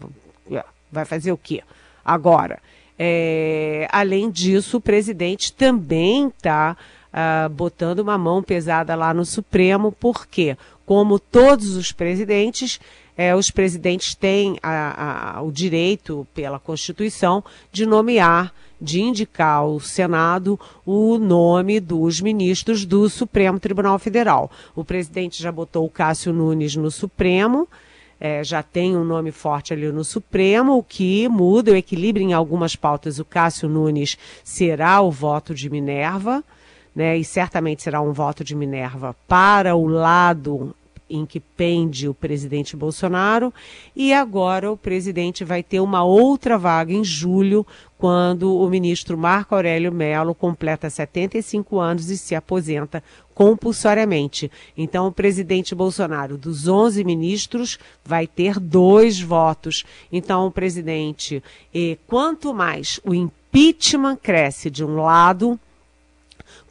Vai 0.91 1.05
fazer 1.05 1.31
o 1.31 1.37
quê? 1.37 1.61
Agora, 2.03 2.59
é, 2.99 3.87
além 3.91 4.29
disso, 4.29 4.77
o 4.77 4.81
presidente 4.81 5.53
também 5.53 6.27
está 6.27 6.75
uh, 7.11 7.49
botando 7.49 7.99
uma 7.99 8.17
mão 8.17 8.43
pesada 8.43 8.93
lá 8.95 9.13
no 9.13 9.25
Supremo, 9.25 9.91
porque, 9.91 10.57
como 10.85 11.17
todos 11.17 11.75
os 11.75 11.91
presidentes, 11.91 12.79
é, 13.15 13.35
os 13.35 13.49
presidentes 13.51 14.15
têm 14.15 14.57
a, 14.61 15.37
a, 15.37 15.41
o 15.41 15.51
direito, 15.51 16.27
pela 16.33 16.59
Constituição, 16.59 17.43
de 17.71 17.85
nomear, 17.85 18.53
de 18.81 19.01
indicar 19.01 19.57
ao 19.57 19.79
Senado 19.79 20.59
o 20.85 21.17
nome 21.17 21.79
dos 21.79 22.19
ministros 22.19 22.85
do 22.85 23.07
Supremo 23.09 23.59
Tribunal 23.59 23.99
Federal. 23.99 24.49
O 24.75 24.83
presidente 24.83 25.41
já 25.41 25.51
botou 25.51 25.85
o 25.85 25.89
Cássio 25.89 26.33
Nunes 26.33 26.75
no 26.75 26.89
Supremo 26.89 27.67
é, 28.23 28.43
já 28.43 28.61
tem 28.61 28.95
um 28.95 29.03
nome 29.03 29.31
forte 29.31 29.73
ali 29.73 29.91
no 29.91 30.03
Supremo, 30.03 30.77
o 30.77 30.83
que 30.83 31.27
muda 31.27 31.71
o 31.71 31.75
equilíbrio 31.75 32.23
em 32.23 32.33
algumas 32.33 32.75
pautas. 32.75 33.17
O 33.17 33.25
Cássio 33.25 33.67
Nunes 33.67 34.15
será 34.43 35.01
o 35.01 35.09
voto 35.09 35.55
de 35.55 35.71
Minerva, 35.71 36.43
né, 36.95 37.17
e 37.17 37.23
certamente 37.23 37.81
será 37.81 37.99
um 37.99 38.13
voto 38.13 38.43
de 38.43 38.53
Minerva 38.53 39.15
para 39.27 39.75
o 39.75 39.87
lado 39.87 40.75
em 41.11 41.25
que 41.25 41.39
pende 41.39 42.07
o 42.07 42.13
presidente 42.13 42.75
Bolsonaro, 42.77 43.53
e 43.95 44.13
agora 44.13 44.71
o 44.71 44.77
presidente 44.77 45.43
vai 45.43 45.61
ter 45.61 45.79
uma 45.79 46.03
outra 46.03 46.57
vaga 46.57 46.93
em 46.93 47.03
julho, 47.03 47.65
quando 47.97 48.57
o 48.57 48.67
ministro 48.67 49.15
Marco 49.15 49.53
Aurélio 49.53 49.91
Melo 49.91 50.33
completa 50.33 50.89
75 50.89 51.79
anos 51.79 52.09
e 52.09 52.17
se 52.17 52.33
aposenta 52.33 53.03
compulsoriamente. 53.35 54.51
Então, 54.75 55.05
o 55.05 55.11
presidente 55.11 55.75
Bolsonaro, 55.75 56.35
dos 56.35 56.67
11 56.67 57.03
ministros, 57.03 57.77
vai 58.03 58.25
ter 58.25 58.59
dois 58.59 59.21
votos. 59.21 59.83
Então, 60.11 60.47
o 60.47 60.51
presidente, 60.51 61.43
quanto 62.07 62.55
mais 62.55 62.99
o 63.05 63.13
impeachment 63.13 64.15
cresce 64.15 64.71
de 64.71 64.83
um 64.83 64.95
lado, 64.95 65.59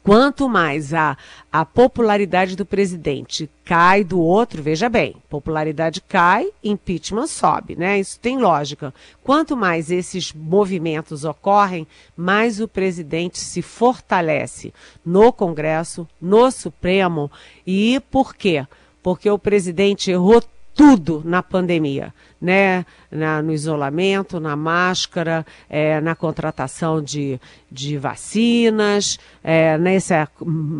Quanto 0.03 0.49
mais 0.49 0.95
a, 0.95 1.15
a 1.51 1.63
popularidade 1.63 2.55
do 2.55 2.65
presidente 2.65 3.47
cai 3.63 4.03
do 4.03 4.19
outro, 4.19 4.63
veja 4.63 4.89
bem, 4.89 5.15
popularidade 5.29 6.01
cai, 6.01 6.49
impeachment 6.63 7.27
sobe, 7.27 7.75
né? 7.75 7.99
Isso 7.99 8.19
tem 8.19 8.39
lógica. 8.39 8.91
Quanto 9.23 9.55
mais 9.55 9.91
esses 9.91 10.33
movimentos 10.33 11.23
ocorrem, 11.23 11.87
mais 12.17 12.59
o 12.59 12.67
presidente 12.67 13.37
se 13.37 13.61
fortalece 13.61 14.73
no 15.05 15.31
Congresso, 15.31 16.07
no 16.19 16.49
Supremo. 16.49 17.31
E 17.65 18.01
por 18.09 18.35
quê? 18.35 18.65
Porque 19.03 19.29
o 19.29 19.37
presidente 19.37 20.09
errou 20.09 20.43
tudo 20.73 21.21
na 21.25 21.43
pandemia, 21.43 22.13
né? 22.39 22.85
Na, 23.11 23.41
no 23.41 23.51
isolamento, 23.51 24.39
na 24.39 24.55
máscara, 24.55 25.45
é, 25.69 25.99
na 25.99 26.15
contratação 26.15 27.01
de, 27.01 27.39
de 27.69 27.97
vacinas, 27.97 29.19
é, 29.43 29.77
nessa 29.77 30.27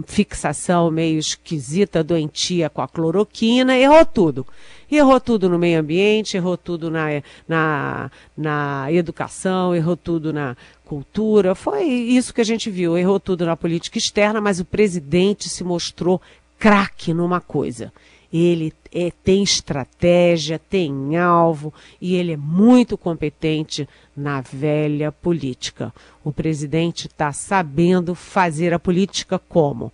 fixação 0.05 0.89
meio 0.89 1.19
esquisita, 1.19 2.03
doentia 2.03 2.69
com 2.69 2.81
a 2.81 2.87
cloroquina, 2.87 3.77
errou 3.77 4.05
tudo. 4.05 4.47
Errou 4.89 5.19
tudo 5.19 5.49
no 5.49 5.59
meio 5.59 5.79
ambiente, 5.79 6.35
errou 6.35 6.57
tudo 6.57 6.89
na, 6.89 7.07
na, 7.47 8.11
na 8.35 8.91
educação, 8.91 9.75
errou 9.75 9.95
tudo 9.95 10.33
na 10.33 10.55
cultura. 10.85 11.55
Foi 11.55 11.83
isso 11.83 12.33
que 12.33 12.41
a 12.41 12.45
gente 12.45 12.69
viu. 12.69 12.97
Errou 12.97 13.19
tudo 13.19 13.45
na 13.45 13.55
política 13.55 13.97
externa, 13.97 14.41
mas 14.41 14.59
o 14.59 14.65
presidente 14.65 15.47
se 15.47 15.63
mostrou 15.63 16.21
craque 16.59 17.13
numa 17.13 17.39
coisa 17.39 17.91
ele 18.31 18.73
é, 18.93 19.11
tem 19.23 19.43
estratégia, 19.43 20.59
tem 20.59 21.17
alvo 21.17 21.73
e 21.99 22.15
ele 22.15 22.33
é 22.33 22.37
muito 22.37 22.97
competente 22.97 23.87
na 24.15 24.41
velha 24.41 25.11
política. 25.11 25.93
O 26.23 26.31
presidente 26.31 27.07
está 27.07 27.31
sabendo 27.31 28.15
fazer 28.15 28.73
a 28.73 28.79
política 28.79 29.37
como? 29.37 29.91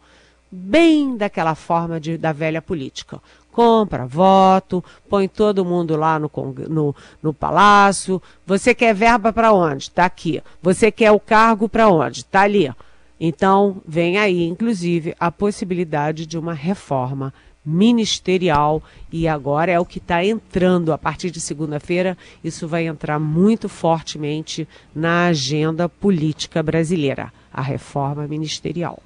Bem 0.51 1.17
daquela 1.17 1.55
forma 1.55 1.99
de, 1.99 2.17
da 2.17 2.31
velha 2.31 2.61
política. 2.61 3.21
Compra 3.51 4.05
voto, 4.05 4.83
põe 5.09 5.27
todo 5.27 5.65
mundo 5.65 5.95
lá 5.95 6.19
no, 6.19 6.29
no, 6.69 6.95
no 7.23 7.33
palácio. 7.33 8.21
Você 8.45 8.75
quer 8.75 8.93
verba 8.93 9.33
para 9.33 9.51
onde? 9.51 9.83
Está 9.85 10.05
aqui. 10.05 10.41
Você 10.61 10.91
quer 10.91 11.11
o 11.11 11.19
cargo 11.19 11.67
para 11.67 11.89
onde? 11.89 12.19
Está 12.19 12.41
ali. 12.41 12.71
Então, 13.19 13.81
vem 13.85 14.19
aí, 14.19 14.43
inclusive, 14.43 15.15
a 15.19 15.31
possibilidade 15.31 16.27
de 16.27 16.37
uma 16.37 16.53
reforma 16.53 17.33
ministerial 17.67 18.81
e 19.11 19.27
agora 19.27 19.71
é 19.71 19.79
o 19.79 19.85
que 19.85 19.97
está 19.97 20.23
entrando 20.23 20.93
a 20.93 20.97
partir 20.97 21.29
de 21.29 21.41
segunda-feira. 21.41 22.17
Isso 22.41 22.67
vai 22.67 22.87
entrar 22.87 23.19
muito 23.19 23.67
fortemente 23.67 24.65
na 24.95 25.27
agenda 25.27 25.89
política 25.89 26.63
brasileira, 26.63 27.31
a 27.53 27.61
reforma 27.61 28.25
ministerial. 28.25 29.03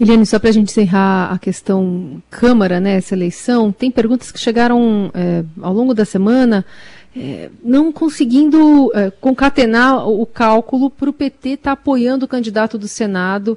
Eliane, 0.00 0.26
só 0.26 0.40
para 0.40 0.48
a 0.48 0.52
gente 0.52 0.70
encerrar 0.70 1.32
a 1.32 1.38
questão 1.38 2.20
Câmara, 2.28 2.80
né, 2.80 2.96
essa 2.96 3.14
eleição, 3.14 3.70
tem 3.70 3.90
perguntas 3.90 4.32
que 4.32 4.40
chegaram 4.40 5.10
é, 5.14 5.44
ao 5.62 5.72
longo 5.72 5.94
da 5.94 6.04
semana, 6.04 6.64
é, 7.16 7.48
não 7.62 7.92
conseguindo 7.92 8.90
é, 8.92 9.10
concatenar 9.10 10.08
o 10.08 10.26
cálculo 10.26 10.90
para 10.90 11.08
o 11.08 11.12
PT 11.12 11.50
estar 11.50 11.62
tá 11.62 11.72
apoiando 11.72 12.24
o 12.24 12.28
candidato 12.28 12.76
do 12.76 12.88
Senado 12.88 13.56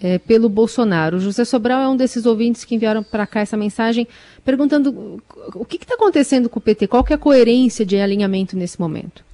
é, 0.00 0.18
pelo 0.18 0.48
Bolsonaro. 0.48 1.20
José 1.20 1.44
Sobral 1.44 1.80
é 1.80 1.88
um 1.88 1.96
desses 1.96 2.26
ouvintes 2.26 2.64
que 2.64 2.74
enviaram 2.74 3.02
para 3.02 3.26
cá 3.26 3.40
essa 3.40 3.56
mensagem 3.56 4.08
perguntando 4.44 5.22
o 5.54 5.64
que 5.64 5.76
está 5.76 5.94
acontecendo 5.94 6.48
com 6.48 6.58
o 6.58 6.62
PT, 6.62 6.86
qual 6.88 7.04
que 7.04 7.12
é 7.12 7.16
a 7.16 7.18
coerência 7.18 7.84
de 7.84 7.98
alinhamento 7.98 8.56
nesse 8.56 8.80
momento? 8.80 9.24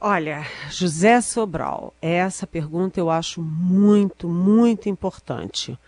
Olha, 0.00 0.46
José 0.70 1.20
Sobral, 1.22 1.94
essa 2.02 2.46
pergunta 2.46 3.00
eu 3.00 3.08
acho 3.08 3.40
muito, 3.40 4.28
muito 4.28 4.86
importante. 4.88 5.78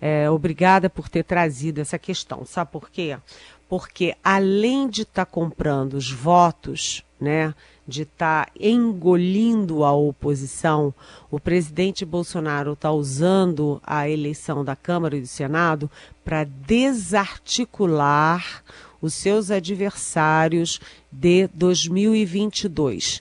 É, 0.00 0.28
obrigada 0.28 0.90
por 0.90 1.08
ter 1.08 1.22
trazido 1.22 1.80
essa 1.80 1.96
questão. 1.96 2.44
Sabe 2.44 2.72
por 2.72 2.90
quê? 2.90 3.16
Porque 3.68 4.16
além 4.24 4.88
de 4.88 5.02
estar 5.02 5.24
tá 5.24 5.30
comprando 5.30 5.94
os 5.94 6.10
votos, 6.10 7.04
né, 7.20 7.54
de 7.90 8.02
estar 8.02 8.46
tá 8.46 8.52
engolindo 8.58 9.84
a 9.84 9.92
oposição, 9.92 10.94
o 11.30 11.38
presidente 11.40 12.04
Bolsonaro 12.04 12.74
está 12.74 12.92
usando 12.92 13.80
a 13.84 14.08
eleição 14.08 14.64
da 14.64 14.76
Câmara 14.76 15.16
e 15.16 15.20
do 15.20 15.26
Senado 15.26 15.90
para 16.24 16.44
desarticular 16.44 18.62
os 19.02 19.14
seus 19.14 19.50
adversários 19.50 20.80
de 21.10 21.48
2022. 21.48 23.20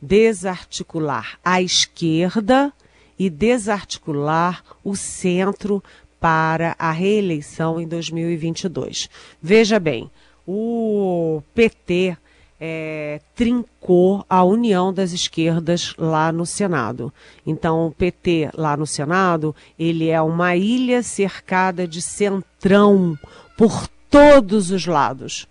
Desarticular 0.00 1.38
a 1.44 1.60
esquerda 1.60 2.72
e 3.18 3.28
desarticular 3.28 4.64
o 4.82 4.96
centro 4.96 5.84
para 6.18 6.74
a 6.78 6.90
reeleição 6.90 7.78
em 7.80 7.86
2022. 7.86 9.10
Veja 9.40 9.78
bem, 9.78 10.10
o 10.46 11.42
PT 11.54 12.16
é, 12.60 13.20
trincou 13.34 14.24
a 14.28 14.42
união 14.42 14.92
das 14.92 15.12
esquerdas 15.12 15.94
lá 15.98 16.32
no 16.32 16.46
Senado. 16.46 17.12
Então, 17.46 17.86
o 17.86 17.90
PT 17.92 18.50
lá 18.54 18.76
no 18.76 18.86
Senado, 18.86 19.54
ele 19.78 20.08
é 20.08 20.20
uma 20.20 20.56
ilha 20.56 21.02
cercada 21.02 21.86
de 21.86 22.00
centrão 22.00 23.16
por 23.56 23.88
todos 24.10 24.70
os 24.70 24.86
lados. 24.86 25.46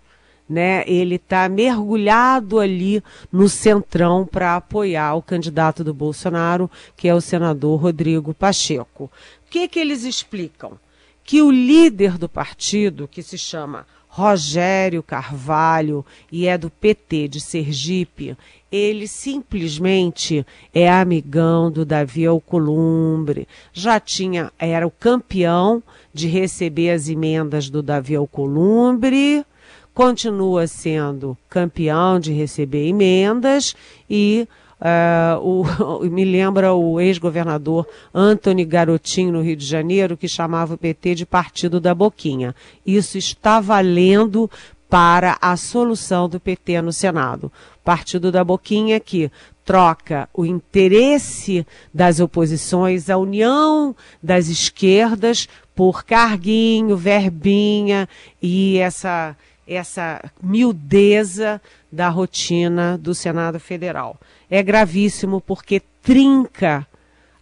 Né? 0.48 0.84
Ele 0.86 1.16
está 1.16 1.48
mergulhado 1.48 2.60
ali 2.60 3.02
no 3.32 3.48
centrão 3.48 4.24
para 4.24 4.56
apoiar 4.56 5.14
o 5.14 5.22
candidato 5.22 5.82
do 5.82 5.92
Bolsonaro, 5.92 6.70
que 6.96 7.08
é 7.08 7.14
o 7.14 7.20
senador 7.20 7.80
Rodrigo 7.80 8.32
Pacheco. 8.32 9.04
O 9.04 9.50
que, 9.50 9.66
que 9.66 9.80
eles 9.80 10.04
explicam? 10.04 10.78
Que 11.24 11.42
o 11.42 11.50
líder 11.50 12.16
do 12.16 12.28
partido, 12.28 13.08
que 13.08 13.24
se 13.24 13.36
chama 13.36 13.84
Rogério 14.16 15.02
Carvalho 15.02 16.02
e 16.32 16.46
é 16.46 16.56
do 16.56 16.70
PT 16.70 17.28
de 17.28 17.38
Sergipe, 17.38 18.34
ele 18.72 19.06
simplesmente 19.06 20.46
é 20.72 20.88
amigão 20.88 21.70
do 21.70 21.84
Davi 21.84 22.24
Alcolumbre. 22.24 23.46
Já 23.74 24.00
tinha, 24.00 24.50
era 24.58 24.86
o 24.86 24.90
campeão 24.90 25.82
de 26.14 26.28
receber 26.28 26.92
as 26.92 27.10
emendas 27.10 27.68
do 27.68 27.82
Davi 27.82 28.16
Alcolumbre, 28.16 29.44
continua 29.92 30.66
sendo 30.66 31.36
campeão 31.46 32.18
de 32.18 32.32
receber 32.32 32.88
emendas 32.88 33.76
e 34.08 34.48
Uh, 34.78 35.64
o, 36.02 36.04
me 36.10 36.24
lembra 36.24 36.74
o 36.74 37.00
ex-governador 37.00 37.86
Antony 38.14 38.64
Garotinho, 38.64 39.32
no 39.32 39.42
Rio 39.42 39.56
de 39.56 39.64
Janeiro, 39.64 40.16
que 40.16 40.28
chamava 40.28 40.74
o 40.74 40.78
PT 40.78 41.14
de 41.14 41.26
Partido 41.26 41.80
da 41.80 41.94
Boquinha. 41.94 42.54
Isso 42.84 43.16
está 43.16 43.60
valendo 43.60 44.50
para 44.88 45.36
a 45.40 45.56
solução 45.56 46.28
do 46.28 46.38
PT 46.38 46.80
no 46.82 46.92
Senado. 46.92 47.50
Partido 47.84 48.30
da 48.30 48.44
Boquinha 48.44 49.00
que 49.00 49.30
troca 49.64 50.28
o 50.32 50.46
interesse 50.46 51.66
das 51.92 52.20
oposições, 52.20 53.10
a 53.10 53.16
união 53.18 53.96
das 54.22 54.46
esquerdas 54.46 55.48
por 55.74 56.04
carguinho, 56.04 56.96
verbinha 56.96 58.08
e 58.40 58.78
essa 58.78 59.36
essa 59.66 60.22
miudeza 60.40 61.60
da 61.96 62.10
rotina 62.10 62.98
do 62.98 63.14
Senado 63.14 63.58
Federal 63.58 64.20
é 64.50 64.62
gravíssimo 64.62 65.40
porque 65.40 65.80
trinca 66.02 66.86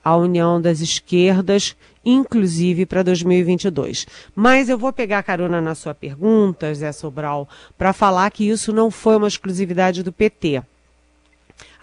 a 0.03 0.17
união 0.17 0.61
das 0.61 0.81
esquerdas, 0.81 1.75
inclusive 2.05 2.87
para 2.87 3.03
2022. 3.03 4.07
Mas 4.35 4.69
eu 4.69 4.79
vou 4.79 4.93
pegar 4.93 5.25
carona 5.25 5.61
na 5.61 5.75
sua 5.75 5.93
pergunta, 5.93 6.73
Zé 6.73 6.93
Sobral, 6.93 7.49
para 7.77 7.93
falar 7.93 8.31
que 8.31 8.49
isso 8.49 8.73
não 8.73 8.93
foi 8.93 9.17
uma 9.17 9.27
exclusividade 9.27 10.05
do 10.05 10.13
PT. 10.13 10.63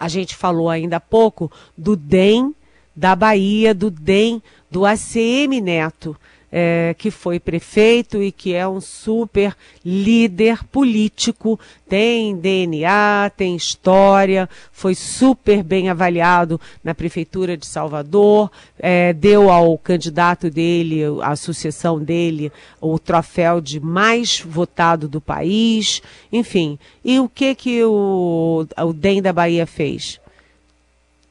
A 0.00 0.08
gente 0.08 0.34
falou 0.34 0.70
ainda 0.70 0.96
há 0.96 1.00
pouco 1.00 1.52
do 1.76 1.94
DEM 1.94 2.54
da 2.96 3.14
Bahia, 3.14 3.74
do 3.74 3.90
DEM 3.90 4.42
do 4.70 4.86
ACM 4.86 5.60
Neto 5.60 6.16
é, 6.52 6.94
que 6.98 7.10
foi 7.10 7.40
prefeito 7.40 8.22
e 8.22 8.30
que 8.30 8.52
é 8.52 8.68
um 8.68 8.80
super 8.80 9.56
líder 9.82 10.62
político, 10.64 11.58
tem 11.88 12.36
DNA, 12.36 13.32
tem 13.34 13.56
história, 13.56 14.48
foi 14.70 14.94
super 14.94 15.62
bem 15.62 15.88
avaliado 15.88 16.60
na 16.84 16.94
prefeitura 16.94 17.56
de 17.56 17.64
Salvador, 17.64 18.50
é, 18.78 19.14
deu 19.14 19.50
ao 19.50 19.78
candidato 19.78 20.50
dele, 20.50 21.00
à 21.22 21.34
sucessão 21.34 21.98
dele, 21.98 22.52
o 22.78 22.98
troféu 22.98 23.58
de 23.58 23.80
mais 23.80 24.40
votado 24.40 25.08
do 25.08 25.20
país, 25.20 26.02
enfim. 26.30 26.78
E 27.02 27.18
o 27.18 27.28
que 27.28 27.54
que 27.54 27.82
o, 27.82 28.66
o 28.76 28.92
DEM 28.92 29.22
da 29.22 29.32
Bahia 29.32 29.66
fez? 29.66 30.20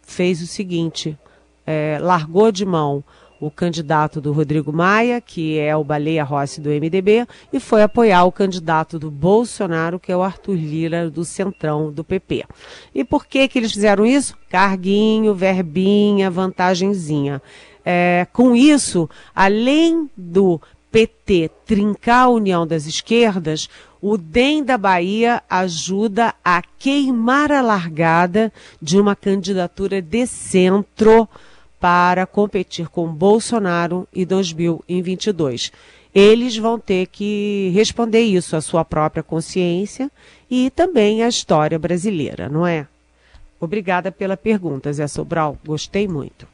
Fez 0.02 0.42
o 0.42 0.48
seguinte, 0.48 1.16
é, 1.66 2.00
largou 2.02 2.52
de 2.52 2.66
mão 2.66 3.04
o 3.42 3.50
candidato 3.50 4.22
do 4.22 4.32
Rodrigo 4.32 4.72
Maia, 4.72 5.20
que 5.20 5.58
é 5.58 5.76
o 5.76 5.84
Baleia 5.84 6.24
Rossi 6.24 6.62
do 6.62 6.70
MDB, 6.70 7.26
e 7.52 7.60
foi 7.60 7.82
apoiar 7.82 8.24
o 8.24 8.32
candidato 8.32 9.00
do 9.00 9.10
Bolsonaro, 9.10 10.00
que 10.00 10.12
é 10.12 10.16
o 10.16 10.22
Arthur 10.22 10.54
Lira 10.54 11.10
do 11.10 11.26
Centrão 11.26 11.92
do 11.92 12.04
PP. 12.04 12.46
E 12.94 13.04
por 13.04 13.26
que 13.26 13.48
que 13.48 13.58
eles 13.58 13.72
fizeram 13.72 14.06
isso? 14.06 14.38
Carguinho, 14.48 15.34
verbinha, 15.34 16.30
vantagenzinha. 16.30 17.42
É, 17.84 18.28
com 18.32 18.56
isso, 18.56 19.10
além 19.34 20.08
do 20.16 20.62
PT 20.92 21.50
trincar 21.66 22.26
a 22.26 22.30
união 22.30 22.68
das 22.68 22.86
esquerdas, 22.86 23.68
o 24.00 24.18
DEM 24.18 24.64
da 24.64 24.78
Bahia 24.78 25.42
ajuda 25.50 26.36
a 26.46 26.62
queimar 26.78 27.52
a 27.52 27.62
largada 27.62 28.54
de 28.80 29.00
uma 29.00 29.16
candidatura 29.16 30.00
de 30.00 30.28
centro 30.28 31.28
para 31.82 32.28
competir 32.28 32.88
com 32.88 33.08
Bolsonaro 33.08 34.08
em 34.16 34.24
2022. 34.24 35.72
Eles 36.14 36.56
vão 36.56 36.78
ter 36.78 37.08
que 37.08 37.72
responder 37.74 38.22
isso 38.22 38.56
à 38.56 38.62
sua 38.62 38.86
própria 38.86 39.24
consciência 39.24 40.12
e 40.50 40.70
também 40.70 41.24
à 41.24 41.28
história 41.28 41.80
brasileira, 41.80 42.48
não 42.48 42.68
é? 42.68 42.86
Obrigada 43.60 44.12
pela 44.12 44.38
pergunta, 44.38 44.94
Zé 44.94 45.08
Sobral. 45.08 45.58
Gostei 45.66 46.08
muito 46.08 46.51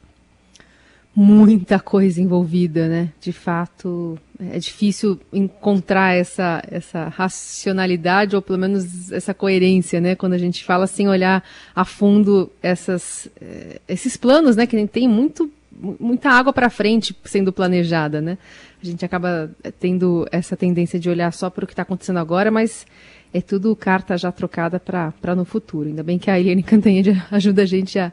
muita 1.14 1.80
coisa 1.80 2.20
envolvida, 2.20 2.88
né? 2.88 3.12
De 3.20 3.32
fato, 3.32 4.18
é 4.38 4.58
difícil 4.58 5.18
encontrar 5.32 6.14
essa, 6.14 6.62
essa 6.70 7.08
racionalidade 7.08 8.36
ou 8.36 8.42
pelo 8.42 8.58
menos 8.58 9.10
essa 9.10 9.34
coerência, 9.34 10.00
né? 10.00 10.14
Quando 10.14 10.34
a 10.34 10.38
gente 10.38 10.62
fala 10.64 10.86
sem 10.86 11.08
olhar 11.08 11.42
a 11.74 11.84
fundo 11.84 12.52
essas, 12.62 13.28
eh, 13.40 13.80
esses 13.88 14.16
planos, 14.16 14.54
né? 14.54 14.64
Que 14.64 14.86
tem 14.86 15.08
muito, 15.08 15.50
muita 15.98 16.30
água 16.30 16.52
para 16.52 16.70
frente 16.70 17.16
sendo 17.24 17.52
planejada, 17.52 18.20
né? 18.20 18.38
A 18.80 18.86
gente 18.86 19.04
acaba 19.04 19.50
eh, 19.64 19.72
tendo 19.72 20.24
essa 20.30 20.56
tendência 20.56 21.00
de 21.00 21.10
olhar 21.10 21.32
só 21.32 21.50
para 21.50 21.64
o 21.64 21.66
que 21.66 21.72
está 21.72 21.82
acontecendo 21.82 22.18
agora, 22.18 22.48
mas 22.48 22.86
é 23.34 23.40
tudo 23.40 23.74
carta 23.74 24.16
já 24.16 24.30
trocada 24.30 24.78
para 24.78 25.34
no 25.34 25.44
futuro. 25.44 25.88
Ainda 25.88 26.04
bem 26.04 26.18
que 26.18 26.30
a 26.30 26.38
Eliane 26.38 26.62
Cantanhede 26.62 27.20
ajuda 27.30 27.62
a 27.62 27.66
gente 27.66 27.98
a, 27.98 28.12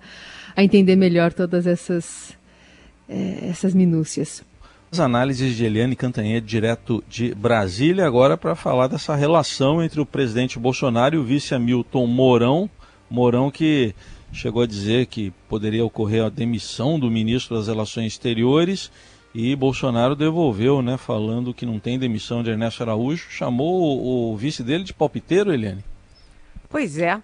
a 0.55 0.63
entender 0.63 0.95
melhor 0.95 1.31
todas 1.31 1.67
essas 1.67 2.35
é, 3.07 3.47
essas 3.49 3.73
minúcias. 3.73 4.43
As 4.91 4.99
análises 4.99 5.55
de 5.55 5.65
Eliane 5.65 5.95
Cantanhede, 5.95 6.45
direto 6.45 7.03
de 7.09 7.33
Brasília, 7.35 8.05
agora 8.05 8.37
para 8.37 8.55
falar 8.55 8.87
dessa 8.87 9.15
relação 9.15 9.83
entre 9.83 9.99
o 9.99 10.05
presidente 10.05 10.57
Bolsonaro 10.57 11.15
e 11.15 11.17
o 11.17 11.23
vice 11.23 11.53
Hamilton 11.53 12.07
Mourão. 12.07 12.69
Mourão 13.09 13.51
que 13.51 13.93
chegou 14.31 14.61
a 14.61 14.67
dizer 14.67 15.07
que 15.07 15.31
poderia 15.49 15.83
ocorrer 15.83 16.23
a 16.23 16.29
demissão 16.29 16.99
do 16.99 17.09
ministro 17.09 17.55
das 17.55 17.67
Relações 17.67 18.13
Exteriores 18.13 18.91
e 19.33 19.53
Bolsonaro 19.53 20.15
devolveu, 20.15 20.81
né, 20.81 20.95
falando 20.95 21.53
que 21.53 21.65
não 21.65 21.77
tem 21.77 21.99
demissão 21.99 22.41
de 22.41 22.51
Ernesto 22.51 22.81
Araújo. 22.83 23.27
Chamou 23.29 23.81
o, 23.81 24.31
o 24.31 24.37
vice 24.37 24.63
dele 24.63 24.85
de 24.85 24.93
palpiteiro, 24.93 25.53
Eliane? 25.53 25.83
Pois 26.69 26.97
é. 26.97 27.21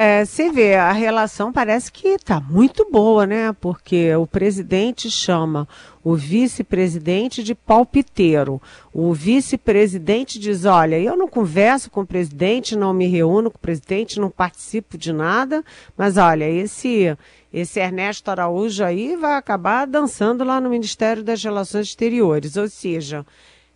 É, 0.00 0.24
você 0.24 0.48
vê, 0.52 0.76
a 0.76 0.92
relação 0.92 1.52
parece 1.52 1.90
que 1.90 2.06
está 2.06 2.38
muito 2.38 2.88
boa, 2.88 3.26
né? 3.26 3.52
Porque 3.60 4.14
o 4.14 4.28
presidente 4.28 5.10
chama 5.10 5.66
o 6.04 6.14
vice-presidente 6.14 7.42
de 7.42 7.52
palpiteiro. 7.52 8.62
O 8.94 9.12
vice-presidente 9.12 10.38
diz: 10.38 10.64
Olha, 10.64 11.00
eu 11.00 11.16
não 11.16 11.26
converso 11.26 11.90
com 11.90 12.02
o 12.02 12.06
presidente, 12.06 12.76
não 12.76 12.94
me 12.94 13.08
reúno 13.08 13.50
com 13.50 13.58
o 13.58 13.60
presidente, 13.60 14.20
não 14.20 14.30
participo 14.30 14.96
de 14.96 15.12
nada, 15.12 15.64
mas 15.96 16.16
olha, 16.16 16.48
esse, 16.48 17.18
esse 17.52 17.80
Ernesto 17.80 18.30
Araújo 18.30 18.84
aí 18.84 19.16
vai 19.16 19.34
acabar 19.34 19.84
dançando 19.84 20.44
lá 20.44 20.60
no 20.60 20.70
Ministério 20.70 21.24
das 21.24 21.42
Relações 21.42 21.88
Exteriores. 21.88 22.56
Ou 22.56 22.68
seja, 22.68 23.26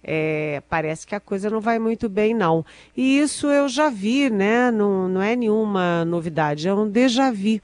é, 0.03 0.63
parece 0.69 1.07
que 1.07 1.15
a 1.15 1.21
coisa 1.21 1.49
não 1.49 1.61
vai 1.61 1.79
muito 1.79 2.09
bem, 2.09 2.35
não. 2.35 2.65
E 2.97 3.19
isso 3.19 3.47
eu 3.47 3.69
já 3.69 3.89
vi, 3.89 4.31
né? 4.31 4.71
Não, 4.71 5.09
não 5.09 5.23
é 5.23 5.37
nenhuma 5.37 6.05
novidade, 6.05 6.69
é 6.69 6.75
um 6.75 6.89
déjà 6.89 7.31
vu. 7.31 7.61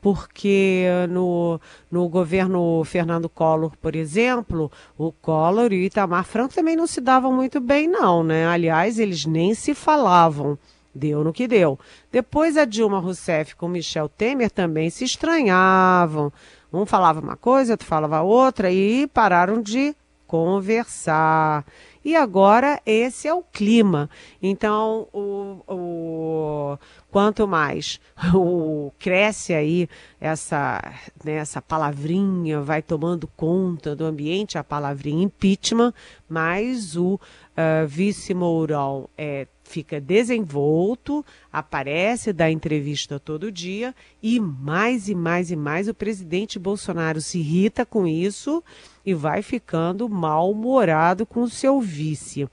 porque 0.00 0.84
no, 1.08 1.60
no 1.90 2.08
governo 2.08 2.82
Fernando 2.84 3.28
Collor, 3.28 3.72
por 3.80 3.94
exemplo, 3.94 4.70
o 4.98 5.12
Collor 5.12 5.72
e 5.72 5.76
o 5.76 5.84
Itamar 5.84 6.24
Franco 6.24 6.52
também 6.52 6.74
não 6.74 6.88
se 6.88 7.00
davam 7.00 7.32
muito 7.32 7.60
bem, 7.60 7.86
não, 7.86 8.24
né? 8.24 8.46
Aliás, 8.48 8.98
eles 8.98 9.24
nem 9.24 9.54
se 9.54 9.74
falavam. 9.74 10.58
Deu 10.94 11.24
no 11.24 11.32
que 11.32 11.46
deu. 11.48 11.78
Depois 12.10 12.56
a 12.56 12.66
Dilma 12.66 12.98
Rousseff 12.98 13.54
com 13.56 13.68
Michel 13.68 14.08
Temer 14.08 14.50
também 14.50 14.90
se 14.90 15.04
estranhavam. 15.04 16.32
Um 16.72 16.84
falava 16.84 17.20
uma 17.20 17.36
coisa, 17.36 17.74
outro 17.74 17.86
falava 17.86 18.22
outra 18.22 18.70
e 18.70 19.06
pararam 19.06 19.62
de 19.62 19.94
conversar. 20.32 21.62
E 22.02 22.16
agora 22.16 22.80
esse 22.86 23.28
é 23.28 23.34
o 23.34 23.42
clima. 23.42 24.08
Então, 24.42 25.06
o, 25.12 25.60
o 25.68 26.78
quanto 27.12 27.46
mais 27.46 28.00
o, 28.34 28.90
cresce 28.98 29.52
aí 29.52 29.88
essa, 30.18 30.82
né, 31.22 31.34
essa 31.34 31.60
palavrinha, 31.60 32.62
vai 32.62 32.80
tomando 32.80 33.28
conta 33.36 33.94
do 33.94 34.06
ambiente, 34.06 34.56
a 34.56 34.64
palavrinha 34.64 35.22
impeachment, 35.22 35.92
mais 36.28 36.96
o 36.96 37.14
uh, 37.14 37.86
vice 37.86 38.32
Mourão 38.32 39.08
é 39.16 39.46
fica 39.62 39.98
desenvolto, 39.98 41.24
aparece, 41.50 42.30
dá 42.30 42.50
entrevista 42.50 43.18
todo 43.18 43.50
dia 43.50 43.94
e 44.22 44.38
mais 44.38 45.08
e 45.08 45.14
mais 45.14 45.50
e 45.50 45.56
mais 45.56 45.88
o 45.88 45.94
presidente 45.94 46.58
Bolsonaro 46.58 47.22
se 47.22 47.38
irrita 47.38 47.86
com 47.86 48.06
isso 48.06 48.62
e 49.04 49.14
vai 49.14 49.40
ficando 49.40 50.10
mal-humorado 50.10 51.24
com 51.24 51.42
o 51.42 51.48
seu 51.48 51.80
vice. 51.80 52.46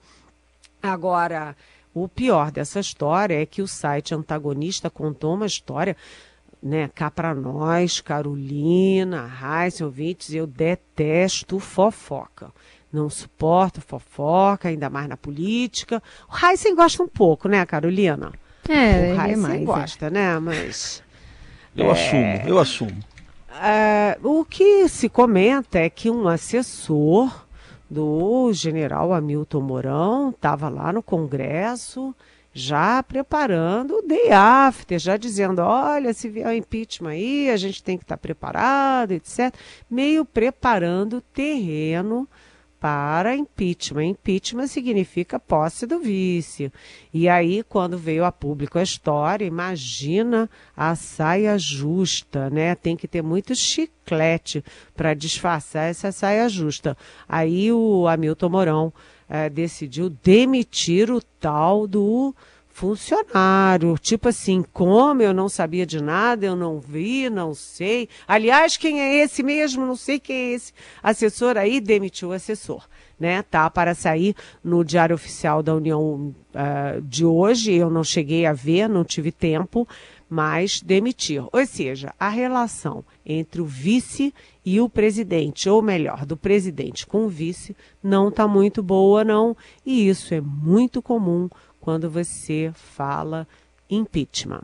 Agora, 0.81 1.57
o 2.03 2.09
pior 2.09 2.51
dessa 2.51 2.79
história 2.79 3.41
é 3.41 3.45
que 3.45 3.61
o 3.61 3.67
site 3.67 4.13
antagonista 4.13 4.89
contou 4.89 5.35
uma 5.35 5.45
história 5.45 5.95
né, 6.61 6.89
cá 6.93 7.09
para 7.09 7.33
nós, 7.33 8.01
Carolina, 8.01 9.25
Raíssa, 9.25 9.85
ouvintes, 9.85 10.33
eu 10.33 10.45
detesto 10.45 11.59
fofoca 11.59 12.51
não 12.91 13.09
suporta 13.09 13.81
fofoca, 13.81 14.69
ainda 14.69 14.89
mais 14.89 15.07
na 15.07 15.15
política. 15.15 16.01
O 16.27 16.45
Heisen 16.45 16.75
gosta 16.75 17.03
um 17.03 17.07
pouco, 17.07 17.47
né, 17.47 17.65
Carolina? 17.65 18.31
É, 18.67 19.13
o 19.13 19.21
Heisen 19.21 19.33
é 19.33 19.35
mais, 19.35 19.63
gosta, 19.63 20.07
é. 20.07 20.09
né? 20.09 20.39
Mas. 20.39 21.03
Eu 21.75 21.87
é, 21.87 21.91
assumo, 21.91 22.49
eu 22.49 22.59
assumo. 22.59 23.03
É, 23.61 24.17
o 24.23 24.43
que 24.43 24.87
se 24.87 25.07
comenta 25.07 25.79
é 25.79 25.89
que 25.89 26.09
um 26.09 26.27
assessor 26.27 27.45
do 27.89 28.51
general 28.53 29.13
Hamilton 29.13 29.61
Mourão 29.61 30.29
estava 30.29 30.69
lá 30.69 30.93
no 30.93 31.01
Congresso 31.01 32.15
já 32.53 33.01
preparando 33.03 33.97
o 33.97 34.01
day 34.01 34.31
after, 34.31 34.99
já 34.99 35.17
dizendo, 35.17 35.59
olha, 35.59 36.13
se 36.13 36.27
vier 36.29 36.47
o 36.47 36.51
impeachment 36.51 37.11
aí, 37.11 37.49
a 37.49 37.57
gente 37.57 37.83
tem 37.83 37.97
que 37.97 38.03
estar 38.03 38.17
tá 38.17 38.21
preparado, 38.21 39.11
etc. 39.11 39.53
Meio 39.89 40.25
preparando 40.25 41.17
o 41.17 41.21
terreno 41.21 42.27
para 42.79 43.35
impeachment. 43.35 44.05
Impeachment 44.05 44.67
significa 44.67 45.39
posse 45.39 45.85
do 45.85 45.99
vice. 45.99 46.71
E 47.13 47.27
aí, 47.27 47.63
quando 47.63 47.97
veio 47.97 48.23
a 48.23 48.31
público 48.31 48.79
a 48.79 48.83
história, 48.83 49.45
imagina 49.45 50.49
a 50.75 50.95
saia 50.95 51.57
justa, 51.57 52.49
né? 52.49 52.75
Tem 52.75 52.95
que 52.95 53.07
ter 53.07 53.21
muito 53.21 53.53
chiclete 53.53 54.63
para 54.95 55.13
disfarçar 55.13 55.89
essa 55.89 56.11
saia 56.11 56.47
justa. 56.47 56.97
Aí 57.27 57.71
o 57.71 58.07
Hamilton 58.07 58.49
Mourão 58.49 58.93
eh, 59.27 59.49
decidiu 59.49 60.09
demitir 60.09 61.11
o 61.11 61.21
tal 61.21 61.85
do 61.85 62.33
funcionário. 62.79 63.97
Tipo 63.99 64.29
assim, 64.29 64.63
como 64.71 65.21
eu 65.21 65.33
não 65.33 65.49
sabia 65.49 65.85
de 65.85 66.01
nada, 66.01 66.45
eu 66.45 66.55
não 66.55 66.79
vi, 66.79 67.29
não 67.29 67.53
sei. 67.53 68.07
Aliás, 68.25 68.77
quem 68.77 69.01
é 69.01 69.21
esse 69.21 69.43
mesmo? 69.43 69.85
Não 69.85 69.97
sei 69.97 70.17
quem 70.17 70.35
é 70.35 70.51
esse 70.53 70.71
assessor 71.03 71.57
aí, 71.57 71.81
demitiu 71.81 72.29
o 72.29 72.31
assessor. 72.31 72.87
Né, 73.19 73.41
tá 73.41 73.69
para 73.69 73.93
sair 73.93 74.33
no 74.63 74.81
Diário 74.81 75.13
Oficial 75.13 75.61
da 75.61 75.75
União 75.75 76.33
uh, 76.53 77.01
de 77.01 77.25
hoje. 77.25 77.73
Eu 77.73 77.89
não 77.89 78.01
cheguei 78.01 78.45
a 78.45 78.53
ver, 78.53 78.87
não 78.87 79.03
tive 79.03 79.29
tempo, 79.29 79.85
mas 80.29 80.81
demitir. 80.81 81.43
Ou 81.51 81.65
seja, 81.65 82.13
a 82.17 82.29
relação 82.29 83.03
entre 83.25 83.59
o 83.59 83.65
vice 83.65 84.33
e 84.63 84.79
o 84.79 84.87
presidente, 84.87 85.67
ou 85.67 85.81
melhor, 85.81 86.25
do 86.25 86.37
presidente 86.37 87.05
com 87.05 87.25
o 87.25 87.27
vice, 87.27 87.75
não 88.01 88.29
está 88.29 88.47
muito 88.47 88.81
boa, 88.81 89.25
não. 89.25 89.57
E 89.85 90.07
isso 90.07 90.33
é 90.33 90.39
muito 90.39 91.01
comum 91.01 91.49
quando 91.89 92.07
você 92.07 92.71
fala 92.75 93.47
impeachment. 93.89 94.61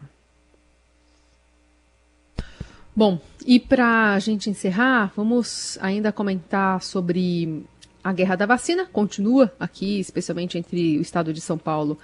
Bom, 2.96 3.20
e 3.44 3.60
para 3.60 4.14
a 4.14 4.20
gente 4.20 4.48
encerrar, 4.48 5.12
vamos 5.16 5.76
ainda 5.82 6.12
comentar 6.12 6.84
sobre 6.84 7.64
a 8.04 8.14
guerra 8.14 8.36
da 8.36 8.46
vacina. 8.46 8.86
Continua 8.86 9.52
aqui, 9.60 10.00
especialmente 10.00 10.56
entre 10.56 11.00
o 11.00 11.02
estado 11.02 11.34
de 11.34 11.42
São 11.42 11.58
Paulo 11.58 11.98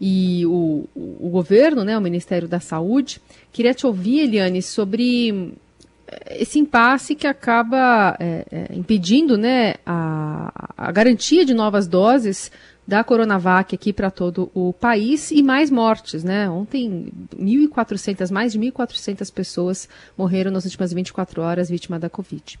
e 0.00 0.44
o, 0.44 0.88
o, 0.92 1.28
governo, 1.28 1.84
né, 1.84 1.96
o 1.96 2.00
Ministério 2.00 2.48
da 2.48 2.58
Saúde. 2.58 3.20
Queria 3.52 3.74
te 3.74 3.86
ouvir, 3.86 4.22
Eliane, 4.22 4.60
sobre 4.60 5.54
eh, 6.08 6.38
esse 6.42 6.58
impasse 6.58 7.14
que 7.14 7.28
acaba 7.28 8.16
é, 8.18 8.44
é, 8.50 8.74
impedindo 8.74 9.38
né, 9.38 9.74
a, 9.86 10.72
a 10.76 10.90
garantia 10.90 11.44
de 11.44 11.54
novas 11.54 11.86
doses 11.86 12.50
da 12.86 13.02
Coronavac 13.02 13.74
aqui 13.74 13.92
para 13.92 14.10
todo 14.10 14.50
o 14.54 14.72
país 14.72 15.30
e 15.30 15.42
mais 15.42 15.70
mortes, 15.70 16.22
né? 16.22 16.48
Ontem, 16.50 17.12
1.400, 17.36 18.30
mais 18.30 18.52
de 18.52 18.58
1.400 18.58 19.32
pessoas 19.32 19.88
morreram 20.16 20.50
nas 20.50 20.64
últimas 20.64 20.92
24 20.92 21.42
horas 21.42 21.68
vítima 21.68 21.98
da 21.98 22.10
Covid. 22.10 22.58